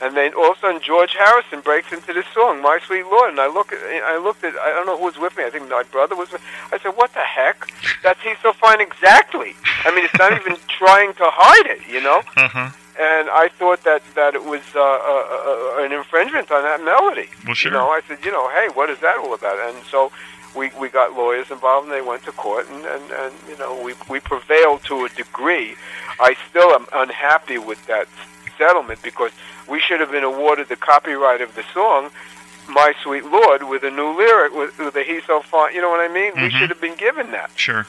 And 0.00 0.16
then 0.16 0.34
all 0.34 0.50
of 0.50 0.56
a 0.56 0.60
sudden, 0.60 0.80
George 0.82 1.14
Harrison 1.14 1.60
breaks 1.60 1.92
into 1.92 2.12
this 2.12 2.26
song, 2.34 2.60
"My 2.60 2.80
Sweet 2.84 3.06
Lord," 3.06 3.30
and 3.30 3.38
I 3.38 3.46
look, 3.46 3.72
at, 3.72 3.78
I 4.02 4.16
looked 4.16 4.42
at, 4.42 4.56
I 4.58 4.70
don't 4.70 4.86
know 4.86 4.98
who 4.98 5.04
was 5.04 5.16
with 5.16 5.36
me. 5.36 5.44
I 5.44 5.50
think 5.50 5.70
my 5.70 5.84
brother 5.84 6.16
was. 6.16 6.32
with 6.32 6.42
I 6.72 6.78
said, 6.78 6.96
"What 6.96 7.14
the 7.14 7.20
heck? 7.20 7.70
That's 8.02 8.20
he's 8.20 8.38
so 8.42 8.52
fine, 8.52 8.80
exactly." 8.80 9.54
I 9.84 9.94
mean, 9.94 10.04
it's 10.04 10.18
not 10.18 10.32
even 10.32 10.56
trying 10.68 11.14
to 11.14 11.24
hide 11.24 11.66
it, 11.66 11.86
you 11.88 12.00
know. 12.00 12.22
Uh 12.36 12.48
huh. 12.48 12.70
And 12.98 13.30
I 13.30 13.48
thought 13.48 13.84
that 13.84 14.02
that 14.16 14.34
it 14.34 14.44
was 14.44 14.62
uh, 14.74 14.80
uh, 14.80 15.78
uh, 15.78 15.84
an 15.84 15.92
infringement 15.92 16.50
on 16.50 16.62
that 16.64 16.82
melody. 16.84 17.28
Well, 17.46 17.54
sure. 17.54 17.70
You 17.70 17.78
know, 17.78 17.88
I 17.88 18.00
said, 18.06 18.18
you 18.24 18.32
know, 18.32 18.50
hey, 18.50 18.68
what 18.74 18.90
is 18.90 18.98
that 19.00 19.18
all 19.18 19.32
about? 19.32 19.56
And 19.60 19.84
so 19.86 20.10
we 20.54 20.70
we 20.78 20.88
got 20.88 21.14
lawyers 21.16 21.50
involved, 21.50 21.86
and 21.86 21.94
they 21.94 22.02
went 22.02 22.24
to 22.24 22.32
court, 22.32 22.68
and 22.70 22.84
and, 22.84 23.10
and 23.10 23.34
you 23.48 23.56
know, 23.58 23.80
we 23.82 23.94
we 24.08 24.20
prevailed 24.20 24.82
to 24.84 25.04
a 25.04 25.08
degree. 25.10 25.76
I 26.20 26.36
still 26.50 26.70
am 26.72 26.86
unhappy 26.92 27.58
with 27.58 27.84
that 27.86 28.06
settlement 28.58 29.00
because 29.02 29.32
we 29.68 29.80
should 29.80 30.00
have 30.00 30.10
been 30.10 30.24
awarded 30.24 30.68
the 30.68 30.76
copyright 30.76 31.40
of 31.40 31.54
the 31.54 31.64
song. 31.72 32.10
My 32.68 32.94
sweet 33.02 33.24
Lord, 33.24 33.64
with 33.64 33.82
a 33.82 33.90
new 33.90 34.16
lyric, 34.16 34.54
with, 34.54 34.78
with 34.78 34.94
a 34.96 35.02
"He's 35.02 35.24
so 35.24 35.40
fine," 35.40 35.74
you 35.74 35.80
know 35.80 35.90
what 35.90 36.00
I 36.00 36.08
mean? 36.12 36.32
We 36.36 36.42
Mhm. 36.48 36.58
should 36.58 36.68
have 36.68 36.80
been 36.80 36.94
given 36.94 37.30
that 37.32 37.50
Sure. 37.56 37.86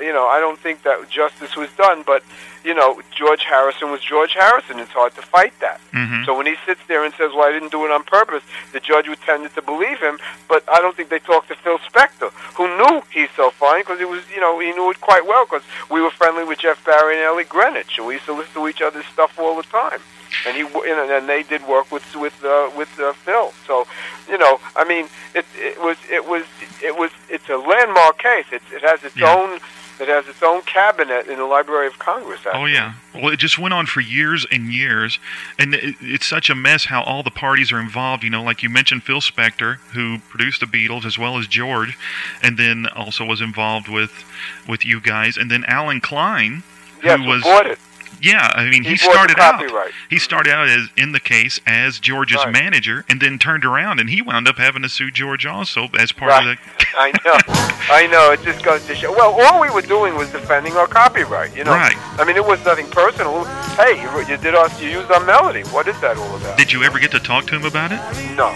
You 0.00 0.12
know, 0.12 0.26
I 0.26 0.38
don't 0.40 0.58
think 0.58 0.82
that 0.82 1.08
justice 1.08 1.56
was 1.56 1.70
done. 1.76 2.02
But 2.02 2.22
you 2.64 2.74
know, 2.74 3.00
George 3.14 3.42
Harrison 3.42 3.90
was 3.90 4.00
George 4.00 4.34
Harrison. 4.34 4.78
It's 4.78 4.92
hard 4.92 5.14
to 5.16 5.22
fight 5.22 5.52
that. 5.60 5.80
Mhm. 5.92 6.24
So 6.24 6.34
when 6.36 6.46
he 6.46 6.54
sits 6.64 6.80
there 6.86 7.02
and 7.04 7.12
says, 7.14 7.32
"Well, 7.32 7.48
I 7.48 7.52
didn't 7.52 7.70
do 7.72 7.84
it 7.84 7.90
on 7.90 8.04
purpose," 8.04 8.44
the 8.72 8.80
judge 8.80 9.08
would 9.08 9.20
tend 9.22 9.52
to 9.54 9.62
believe 9.62 9.98
him. 9.98 10.18
But 10.48 10.62
I 10.68 10.80
don't 10.80 10.96
think 10.96 11.08
they 11.08 11.18
talked 11.18 11.48
to 11.48 11.56
Phil 11.56 11.78
Spector, 11.80 12.30
who 12.54 12.68
knew 12.78 13.02
he's 13.10 13.30
so 13.36 13.50
fine 13.50 13.80
because 13.80 13.98
he 13.98 14.04
was, 14.04 14.20
you 14.34 14.40
know, 14.40 14.58
he 14.60 14.70
knew 14.72 14.90
it 14.90 15.00
quite 15.00 15.26
well 15.26 15.44
because 15.44 15.64
we 15.88 16.00
were 16.00 16.10
friendly 16.10 16.44
with 16.44 16.58
Jeff 16.60 16.82
Barry 16.84 17.16
and 17.16 17.24
Ellie 17.24 17.44
Greenwich, 17.44 17.98
and 17.98 18.06
we 18.06 18.14
used 18.14 18.26
to 18.26 18.32
listen 18.32 18.54
to 18.54 18.68
each 18.68 18.80
other's 18.82 19.06
stuff 19.06 19.38
all 19.38 19.56
the 19.56 19.64
time. 19.64 20.00
And 20.46 20.56
he, 20.56 20.62
and 20.62 21.28
they 21.28 21.42
did 21.42 21.66
work 21.66 21.92
with 21.92 22.16
with 22.16 22.42
uh, 22.44 22.70
with 22.74 22.88
uh, 22.98 23.12
Phil. 23.24 23.52
So, 23.66 23.86
you 24.28 24.38
know, 24.38 24.60
I 24.74 24.84
mean, 24.84 25.08
it 25.34 25.44
it 25.58 25.78
was 25.80 25.98
it 26.10 26.24
was 26.26 26.44
it 26.80 26.96
was 26.96 27.10
it's 27.28 27.48
a 27.50 27.56
landmark 27.58 28.16
case. 28.18 28.46
It 28.50 28.62
it 28.72 28.82
has 28.82 29.04
its 29.04 29.16
Yeah. 29.16 29.34
own. 29.34 29.60
It 30.02 30.08
has 30.08 30.26
its 30.26 30.42
own 30.42 30.62
cabinet 30.62 31.28
in 31.28 31.36
the 31.38 31.44
Library 31.44 31.86
of 31.86 31.96
Congress. 31.96 32.40
Oh 32.52 32.64
yeah. 32.64 32.94
Well, 33.14 33.28
it 33.28 33.36
just 33.36 33.56
went 33.56 33.72
on 33.72 33.86
for 33.86 34.00
years 34.00 34.44
and 34.50 34.72
years, 34.72 35.20
and 35.60 35.74
it, 35.74 35.94
it's 36.00 36.26
such 36.26 36.50
a 36.50 36.56
mess 36.56 36.86
how 36.86 37.02
all 37.04 37.22
the 37.22 37.30
parties 37.30 37.70
are 37.70 37.78
involved. 37.78 38.24
You 38.24 38.30
know, 38.30 38.42
like 38.42 38.64
you 38.64 38.68
mentioned, 38.68 39.04
Phil 39.04 39.20
Spector, 39.20 39.76
who 39.94 40.18
produced 40.18 40.58
the 40.58 40.66
Beatles, 40.66 41.04
as 41.04 41.18
well 41.18 41.38
as 41.38 41.46
George, 41.46 41.96
and 42.42 42.58
then 42.58 42.86
also 42.96 43.24
was 43.24 43.40
involved 43.40 43.86
with 43.88 44.24
with 44.68 44.84
you 44.84 45.00
guys, 45.00 45.36
and 45.36 45.52
then 45.52 45.64
Allen 45.68 46.00
Klein, 46.00 46.64
Yes, 47.00 47.18
who 47.18 47.24
who 47.24 47.30
was 47.30 47.42
bought 47.44 47.66
it. 47.66 47.78
Yeah. 48.22 48.50
I 48.54 48.68
mean, 48.70 48.84
he, 48.84 48.90
He 48.90 48.96
started 48.96 49.38
out. 49.38 49.62
He 50.08 50.18
started 50.18 50.52
out 50.52 50.68
as 50.68 50.88
in 50.96 51.12
the 51.12 51.20
case 51.20 51.60
as 51.66 51.98
George's 51.98 52.38
Right. 52.44 52.52
manager, 52.52 53.04
and 53.08 53.20
then 53.20 53.38
turned 53.38 53.64
around, 53.64 54.00
and 54.00 54.08
he 54.10 54.22
wound 54.22 54.48
up 54.48 54.56
having 54.58 54.82
to 54.82 54.88
sue 54.88 55.10
George 55.10 55.44
also 55.46 55.88
as 55.98 56.12
part 56.12 56.30
Right. 56.30 56.46
of 56.46 56.58
the. 56.58 56.86
I 56.98 57.10
know, 57.24 57.38
I 57.94 58.06
know. 58.06 58.30
It 58.32 58.42
just 58.42 58.62
goes 58.64 58.86
to 58.86 58.94
show. 58.94 59.12
Well, 59.12 59.40
all 59.42 59.60
we 59.60 59.70
were 59.70 59.82
doing 59.82 60.14
was 60.14 60.30
defending 60.30 60.76
our 60.76 60.86
copyright. 60.86 61.56
You 61.56 61.64
know, 61.64 61.72
Right. 61.72 61.96
I 62.20 62.24
mean, 62.24 62.36
it 62.36 62.44
was 62.44 62.64
nothing 62.64 62.88
personal. 62.88 63.44
Hey, 63.76 64.00
you, 64.02 64.10
you 64.28 64.36
did 64.36 64.54
us. 64.54 64.80
You 64.80 64.90
used 64.90 65.10
our 65.10 65.24
melody. 65.24 65.62
What 65.64 65.88
is 65.88 65.98
that 66.00 66.16
all 66.16 66.36
about? 66.36 66.58
Did 66.58 66.72
you 66.72 66.82
ever 66.84 66.98
get 66.98 67.10
to 67.12 67.20
talk 67.20 67.46
to 67.46 67.56
him 67.56 67.64
about 67.64 67.92
it? 67.92 68.00
no, 68.36 68.52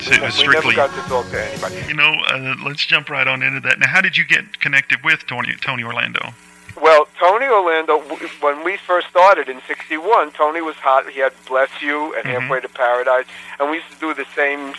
So 0.00 0.12
it 0.12 0.20
was 0.22 0.36
we 0.38 0.44
strictly. 0.44 0.76
never 0.76 0.88
got 0.88 1.02
to 1.02 1.08
talk 1.08 1.28
to 1.30 1.44
anybody. 1.44 1.82
You 1.88 1.94
know, 1.94 2.12
uh, 2.30 2.54
let's 2.64 2.84
jump 2.86 3.10
right 3.10 3.26
on 3.26 3.42
into 3.42 3.60
that. 3.60 3.78
Now, 3.80 3.88
how 3.88 4.00
did 4.00 4.16
you 4.16 4.24
get 4.24 4.60
connected 4.60 5.02
with 5.04 5.26
Tony 5.26 5.54
Tony 5.60 5.82
Orlando? 5.82 6.34
Well, 6.80 7.06
Tony 7.18 7.46
Orlando, 7.46 8.00
w- 8.00 8.28
when 8.40 8.64
we 8.64 8.76
first 8.78 9.08
started 9.08 9.48
in 9.48 9.60
'61, 9.66 10.32
Tony 10.32 10.62
was 10.62 10.76
hot. 10.76 11.08
He 11.10 11.20
had 11.20 11.32
"Bless 11.46 11.68
You" 11.82 12.14
and 12.14 12.24
Mhm. 12.24 12.40
"Halfway 12.40 12.60
to 12.60 12.68
Paradise," 12.68 13.26
and 13.58 13.70
we 13.70 13.76
used 13.76 13.90
to 13.90 13.96
do 13.98 14.14
the 14.14 14.26
same 14.34 14.74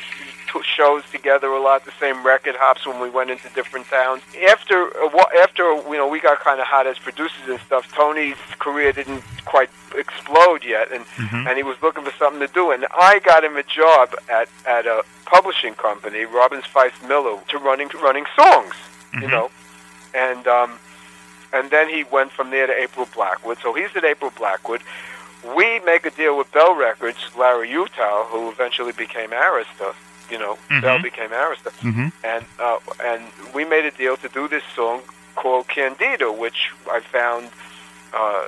shows 0.63 1.01
together 1.11 1.47
a 1.47 1.59
lot, 1.59 1.85
the 1.85 1.93
same 1.97 2.23
record 2.23 2.57
hops 2.57 2.85
when 2.85 2.99
we 2.99 3.09
went 3.09 3.29
into 3.31 3.47
different 3.49 3.89
towns. 3.89 4.21
After 4.49 4.91
after 5.41 5.63
you 5.91 5.97
know 5.97 6.07
we 6.07 6.19
got 6.19 6.39
kind 6.41 6.59
of 6.59 6.67
hot 6.67 6.87
as 6.87 6.97
producers 6.99 7.47
and 7.47 7.59
stuff, 7.61 7.89
Tony's 7.93 8.35
career 8.59 8.91
didn't 8.91 9.23
quite 9.45 9.69
explode 9.95 10.63
yet, 10.65 10.91
and 10.91 11.05
Mhm. 11.17 11.47
and 11.47 11.55
he 11.55 11.63
was 11.63 11.77
looking 11.81 12.03
for 12.03 12.11
something 12.17 12.41
to 12.45 12.51
do. 12.53 12.71
And 12.71 12.85
I 12.99 13.19
got 13.19 13.43
him 13.45 13.55
a 13.55 13.63
job 13.63 14.13
at 14.27 14.49
at 14.65 14.85
a 14.87 15.03
publishing 15.25 15.75
company, 15.75 16.25
Robbins 16.25 16.65
Feist 16.65 17.01
Miller, 17.07 17.39
to 17.47 17.57
running 17.57 17.89
running 18.01 18.25
songs, 18.35 18.75
you 19.13 19.19
Mhm. 19.27 19.31
know, 19.31 19.51
and 20.13 20.47
um, 20.49 20.79
and 21.53 21.69
then 21.71 21.89
he 21.89 22.03
went 22.05 22.31
from 22.31 22.49
there 22.49 22.67
to 22.67 22.73
April 22.73 23.07
Blackwood. 23.13 23.57
So 23.61 23.73
he's 23.73 23.93
at 23.95 24.03
April 24.03 24.31
Blackwood. 24.37 24.81
We 25.55 25.79
make 25.79 26.05
a 26.05 26.11
deal 26.11 26.37
with 26.37 26.51
Bell 26.51 26.75
Records, 26.75 27.17
Larry 27.37 27.69
Uttal, 27.69 28.25
who 28.27 28.49
eventually 28.49 28.91
became 28.91 29.31
Arista. 29.31 29.93
You 30.29 30.37
know, 30.39 30.57
Bell 30.69 30.99
Mhm. 30.99 31.03
became 31.03 31.29
Arista, 31.31 31.71
Mm-hmm. 31.81 32.07
and 32.23 32.45
uh, 32.59 32.77
and 33.03 33.23
we 33.53 33.65
made 33.65 33.85
a 33.85 33.91
deal 33.91 34.15
to 34.17 34.29
do 34.29 34.47
this 34.47 34.63
song 34.75 35.01
called 35.35 35.67
Candida, 35.67 36.31
which 36.31 36.71
I 36.89 36.99
found. 37.01 37.49
Uh, 38.13 38.43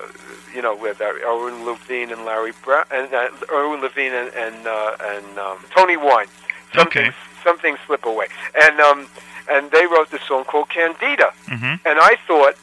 you 0.54 0.62
know, 0.62 0.76
with 0.76 1.00
uh, 1.00 1.06
Irwin 1.26 1.64
Levine 1.66 2.12
and 2.12 2.26
Larry 2.26 2.52
Brown, 2.66 2.84
and 2.92 3.14
uh, 3.14 3.30
Irwin 3.50 3.80
Levine 3.80 4.12
and 4.12 4.30
and, 4.34 4.68
uh, 4.68 4.98
and 5.02 5.40
um, 5.40 5.58
Toni 5.74 5.96
Wine. 5.96 6.28
Some 6.76 6.88
Okay. 6.88 7.04
things, 7.04 7.16
some 7.46 7.58
things 7.60 7.80
slip 7.88 8.06
away, 8.06 8.28
and 8.62 8.78
um, 8.82 9.08
and 9.50 9.72
they 9.72 9.86
wrote 9.88 10.10
this 10.12 10.22
song 10.28 10.44
called 10.44 10.68
Candida, 10.68 11.32
Mm-hmm. 11.48 11.76
and 11.88 11.98
I 12.12 12.18
thought 12.28 12.56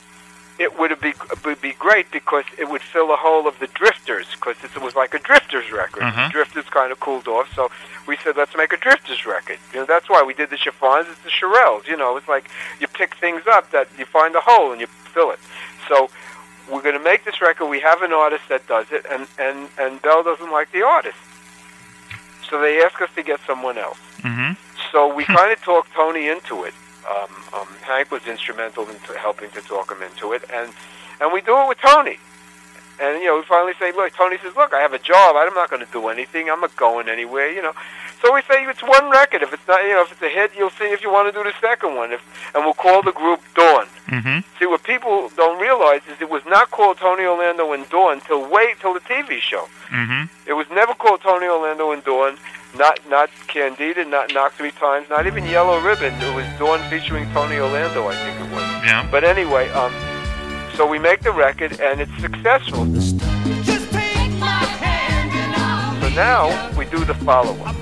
it 0.61 0.79
would 0.79 1.01
be 1.01 1.15
would 1.45 1.61
be 1.63 1.73
great 1.73 2.11
because 2.11 2.45
it 2.59 2.69
would 2.69 2.83
fill 2.83 3.13
a 3.15 3.17
hole 3.17 3.49
of 3.49 3.59
the 3.61 3.67
Drifters 3.69 4.27
because 4.33 4.57
it 4.63 4.83
was 4.83 4.95
like 4.95 5.15
a 5.15 5.19
Drifters 5.19 5.73
record. 5.73 6.03
Uh-huh. 6.03 6.29
The 6.29 6.33
Drifters 6.33 6.67
kind 6.67 6.93
of 6.93 7.01
cooled 7.01 7.27
off, 7.27 7.53
so 7.55 7.71
we 8.07 8.19
said 8.19 8.37
let's 8.37 8.55
make 8.55 8.71
a 8.75 8.77
Drifters 8.77 9.25
record. 9.25 9.59
You 9.73 9.81
know, 9.81 9.87
that's 9.87 10.11
why 10.11 10.23
we 10.23 10.35
did 10.35 10.51
the 10.51 10.59
chiffons. 10.59 11.07
It's 11.11 11.23
the 11.23 11.31
Shirelles. 11.31 11.87
You 11.89 11.97
know, 11.97 12.19
it's 12.19 12.29
like 12.29 12.51
you 12.79 12.87
pick 12.89 13.17
things 13.17 13.43
up 13.51 13.71
that 13.71 13.89
you 13.99 14.05
find 14.05 14.37
a 14.37 14.41
hole 14.41 14.71
and 14.71 14.83
you 14.83 14.87
fill 14.87 15.31
it. 15.31 15.39
So 15.89 16.11
we're 16.71 16.83
going 16.83 16.99
to 16.99 17.03
make 17.03 17.25
this 17.25 17.41
record. 17.41 17.67
We 17.67 17.81
have 17.81 18.03
an 18.03 18.13
artist 18.13 18.45
that 18.51 18.69
does 18.69 18.93
it, 18.93 19.07
and 19.11 19.27
and 19.39 19.71
and 19.79 20.03
Bell 20.03 20.23
doesn't 20.23 20.53
like 20.53 20.71
the 20.73 20.83
artist, 20.83 21.17
so 22.49 22.61
they 22.61 22.83
ask 22.83 23.01
us 23.01 23.09
to 23.17 23.23
get 23.23 23.41
someone 23.47 23.79
else. 23.79 23.99
Mm-hmm. 24.19 24.53
So 24.93 25.15
we 25.15 25.25
kind 25.25 25.53
of 25.53 25.63
talked 25.63 25.95
Tony 25.95 26.29
into 26.29 26.65
it. 26.65 26.75
Um, 27.09 27.31
um, 27.55 27.69
Hank 27.83 28.11
was 28.11 28.27
instrumental 28.27 28.89
in 28.89 28.97
t- 28.97 29.15
helping 29.19 29.51
to 29.51 29.61
talk 29.63 29.91
him 29.91 30.03
into 30.03 30.33
it, 30.33 30.45
and 30.53 30.73
and 31.21 31.33
we 31.33 31.41
do 31.41 31.57
it 31.57 31.69
with 31.69 31.79
Tony. 31.79 32.19
And 33.01 33.19
you 33.21 33.27
know, 33.27 33.37
we 33.37 33.43
finally 33.45 33.73
say, 33.79 33.93
look, 33.93 34.13
Tony 34.13 34.37
says, 34.43 34.55
look, 34.57 34.75
I 34.75 34.81
have 34.81 34.93
a 34.93 34.99
job. 34.99 35.35
I'm 35.37 35.55
not 35.55 35.71
going 35.71 35.85
to 35.85 35.91
do 35.91 36.09
anything. 36.09 36.51
I'm 36.51 36.61
not 36.61 36.77
going 36.77 37.09
anywhere. 37.09 37.51
You 37.51 37.63
know. 37.63 37.73
So 38.23 38.35
we 38.35 38.43
say 38.43 38.65
it's 38.65 38.83
one 38.83 39.09
record. 39.11 39.43
If 39.43 39.55
it's 39.55 39.67
not, 39.67 39.83
you 39.83 39.95
know, 39.95 40.03
if 40.03 40.13
it's 40.13 40.21
a 40.21 40.29
hit, 40.29 40.53
you'll 40.55 40.71
see 40.71 40.85
if 40.85 41.01
you 41.03 41.11
want 41.11 41.33
to 41.33 41.33
do 41.33 41.43
the 41.43 41.55
second 41.61 41.97
one. 41.97 42.13
If 42.13 42.21
and 42.55 42.65
we'll 42.65 42.75
call 42.75 43.03
the 43.03 43.13
group 43.13 43.41
Dawn. 43.55 43.87
Mm-hmm. 44.09 44.41
See, 44.59 44.67
what 44.67 44.83
people 44.83 45.31
don't 45.37 45.59
realize 45.61 46.03
is 46.11 46.21
it 46.21 46.29
was 46.29 46.45
not 46.47 46.71
called 46.71 46.99
Tony 46.99 47.25
Orlando 47.25 47.73
and 47.73 47.89
Dawn 47.89 48.21
till 48.21 48.49
wait 48.51 48.79
till 48.81 48.93
the 48.93 49.01
TV 49.01 49.41
show. 49.41 49.67
Mm-hmm. 49.89 50.25
It 50.47 50.53
was 50.53 50.67
never 50.71 50.93
called 50.93 51.23
Tony 51.23 51.47
Orlando. 51.47 51.70
Not 52.81 52.99
not 53.11 53.29
Candida, 53.47 54.07
not 54.07 54.33
Knock 54.33 54.55
Three 54.55 54.71
Times, 54.71 55.07
not 55.11 55.27
even 55.27 55.45
Yellow 55.45 55.79
Ribbon. 55.83 56.15
It 56.15 56.35
was 56.35 56.47
Dawn 56.59 56.81
featuring 56.89 57.31
Tony 57.35 57.59
Orlando, 57.59 58.09
I 58.09 58.15
think 58.15 58.41
it 58.41 58.51
was. 58.55 58.63
Yeah. 58.87 59.07
But 59.11 59.23
anyway, 59.23 59.69
um, 59.69 59.93
so 60.77 60.87
we 60.87 60.99
make 60.99 61.21
the 61.21 61.31
record 61.31 61.79
and 61.79 62.01
it's 62.01 62.17
successful. 62.23 62.87
So 66.01 66.09
now 66.17 66.49
we 66.79 66.87
do 66.87 67.05
the 67.05 67.13
follow-up. 67.23 67.77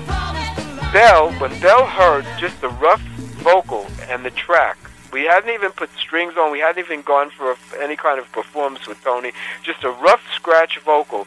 Bell, 0.91 1.31
when 1.39 1.57
Bell 1.61 1.85
heard 1.85 2.25
just 2.37 2.59
the 2.59 2.67
rough 2.67 3.01
vocal 3.39 3.87
and 4.09 4.25
the 4.25 4.31
track, 4.31 4.77
we 5.13 5.23
hadn't 5.23 5.49
even 5.49 5.71
put 5.71 5.89
strings 5.97 6.35
on. 6.35 6.51
We 6.51 6.59
hadn't 6.59 6.83
even 6.83 7.03
gone 7.03 7.29
for 7.29 7.51
a, 7.53 7.57
any 7.79 7.95
kind 7.95 8.19
of 8.19 8.29
performance 8.33 8.85
with 8.85 9.01
Tony. 9.01 9.31
Just 9.63 9.81
a 9.85 9.91
rough 9.91 10.23
scratch 10.35 10.77
vocal. 10.79 11.25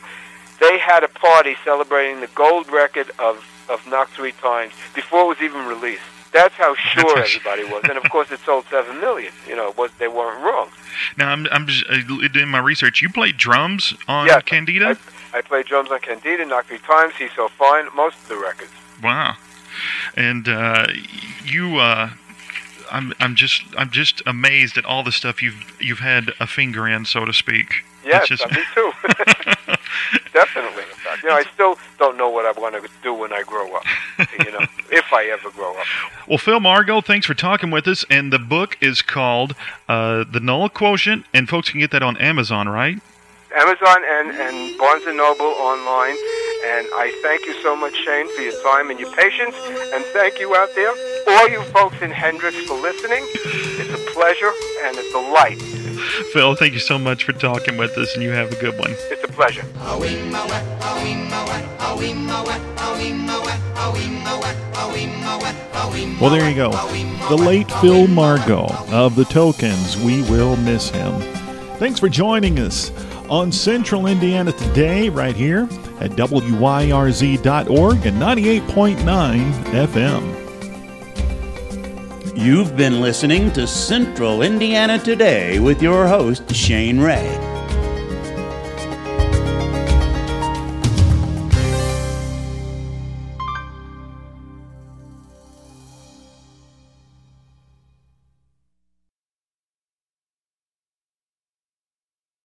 They 0.60 0.78
had 0.78 1.04
a 1.04 1.08
party 1.08 1.56
celebrating 1.64 2.20
the 2.20 2.28
gold 2.34 2.68
record 2.70 3.10
of 3.18 3.42
of 3.68 3.86
Knock 3.86 4.10
Three 4.10 4.32
Times 4.32 4.72
before 4.94 5.24
it 5.24 5.28
was 5.28 5.40
even 5.40 5.66
released. 5.66 6.02
That's 6.32 6.54
how 6.54 6.74
sure 6.74 7.18
everybody 7.18 7.64
was, 7.64 7.82
and 7.84 7.98
of 7.98 8.04
course 8.10 8.30
it 8.32 8.40
sold 8.40 8.64
seven 8.70 9.00
million. 9.00 9.32
You 9.46 9.54
know, 9.54 9.74
was 9.76 9.90
they 9.98 10.08
weren't 10.08 10.42
wrong. 10.42 10.68
Now 11.18 11.30
I'm 11.30 11.46
I'm 11.52 11.66
just, 11.66 11.84
uh, 11.90 12.28
doing 12.28 12.48
my 12.48 12.58
research. 12.58 13.02
You 13.02 13.10
played 13.10 13.36
drums 13.36 13.94
on 14.08 14.26
Yes, 14.26 14.42
Candida. 14.44 14.96
I, 15.34 15.38
I 15.38 15.42
played 15.42 15.66
drums 15.66 15.90
on 15.90 16.00
Candida, 16.00 16.46
Knock 16.46 16.66
Three 16.66 16.78
Times, 16.78 17.14
He's 17.18 17.32
So 17.36 17.48
Fine, 17.48 17.88
most 17.94 18.16
of 18.22 18.28
the 18.28 18.36
records. 18.36 18.72
Wow. 19.02 19.36
And 20.16 20.48
uh, 20.48 20.86
you, 21.44 21.78
uh, 21.78 22.10
I'm 22.92 23.12
I'm 23.18 23.34
just 23.34 23.62
I'm 23.76 23.90
just 23.90 24.22
amazed 24.26 24.76
at 24.78 24.84
all 24.84 25.02
the 25.02 25.12
stuff 25.12 25.42
you've 25.42 25.76
you've 25.80 25.98
had 26.00 26.32
a 26.38 26.46
finger 26.46 26.86
in, 26.86 27.04
so 27.04 27.24
to 27.24 27.32
speak. 27.32 27.84
Yes, 28.04 28.28
just- 28.28 28.48
me 28.50 28.62
too. 28.74 28.92
Definitely. 30.32 30.84
You 31.22 31.28
know, 31.28 31.36
I 31.36 31.44
still 31.54 31.78
don't 31.98 32.16
know 32.16 32.28
what 32.28 32.46
I 32.46 32.58
want 32.58 32.74
to 32.74 32.88
do 33.02 33.12
when 33.14 33.32
I 33.32 33.42
grow 33.42 33.74
up. 33.74 33.84
You 34.18 34.50
know, 34.52 34.60
if 34.90 35.12
I 35.12 35.26
ever 35.26 35.50
grow 35.50 35.72
up. 35.78 35.86
Well, 36.26 36.38
Phil 36.38 36.58
Margo, 36.60 37.00
thanks 37.00 37.26
for 37.26 37.34
talking 37.34 37.70
with 37.70 37.86
us. 37.86 38.04
And 38.10 38.32
the 38.32 38.38
book 38.38 38.76
is 38.80 39.02
called 39.02 39.54
uh, 39.88 40.24
The 40.30 40.40
Null 40.40 40.68
Quotient, 40.68 41.26
and 41.34 41.48
folks 41.48 41.70
can 41.70 41.80
get 41.80 41.90
that 41.92 42.02
on 42.02 42.16
Amazon, 42.16 42.68
right? 42.68 42.98
Amazon 43.54 44.02
and, 44.04 44.30
and 44.30 44.78
Barnes 44.78 45.04
& 45.04 45.06
Noble 45.06 45.46
online. 45.46 46.16
And 46.72 46.88
I 46.94 47.12
thank 47.20 47.44
you 47.44 47.52
so 47.60 47.76
much, 47.76 47.94
Shane, 48.02 48.34
for 48.34 48.40
your 48.40 48.58
time 48.62 48.88
and 48.88 48.98
your 48.98 49.12
patience. 49.12 49.54
And 49.92 50.02
thank 50.06 50.40
you 50.40 50.56
out 50.56 50.70
there, 50.74 50.88
all 51.28 51.48
you 51.50 51.62
folks 51.64 52.00
in 52.00 52.10
Hendricks 52.10 52.56
for 52.64 52.80
listening. 52.80 53.26
It's 53.34 53.92
a 53.92 54.12
pleasure 54.12 54.50
and 54.84 54.96
a 54.96 55.02
delight. 55.10 55.60
Phil, 56.32 56.54
thank 56.54 56.72
you 56.72 56.78
so 56.78 56.98
much 56.98 57.24
for 57.24 57.32
talking 57.32 57.76
with 57.76 57.98
us, 57.98 58.14
and 58.14 58.22
you 58.22 58.30
have 58.30 58.50
a 58.52 58.56
good 58.56 58.78
one. 58.78 58.90
It's 59.10 59.22
a 59.22 59.28
pleasure. 59.28 59.66
Well, 66.18 66.30
there 66.30 66.48
you 66.48 66.56
go. 66.56 66.70
The 67.28 67.36
late 67.36 67.70
Phil 67.82 68.06
Margo 68.06 68.64
of 68.88 69.14
the 69.14 69.26
Tokens. 69.26 69.98
We 69.98 70.22
will 70.22 70.56
miss 70.56 70.88
him. 70.88 71.20
Thanks 71.76 72.00
for 72.00 72.08
joining 72.08 72.60
us 72.60 72.90
on 73.28 73.52
Central 73.52 74.06
Indiana 74.06 74.52
today, 74.52 75.08
right 75.08 75.36
here 75.36 75.64
at 76.00 76.10
WYRZ.org 76.12 78.06
and 78.06 78.16
98.9 78.20 79.52
FM. 79.86 80.42
You've 82.36 82.76
been 82.76 83.00
listening 83.00 83.52
to 83.52 83.66
Central 83.66 84.42
Indiana 84.42 84.98
Today 84.98 85.58
with 85.60 85.82
your 85.82 86.06
host, 86.06 86.54
Shane 86.54 86.98
Ray. 86.98 87.51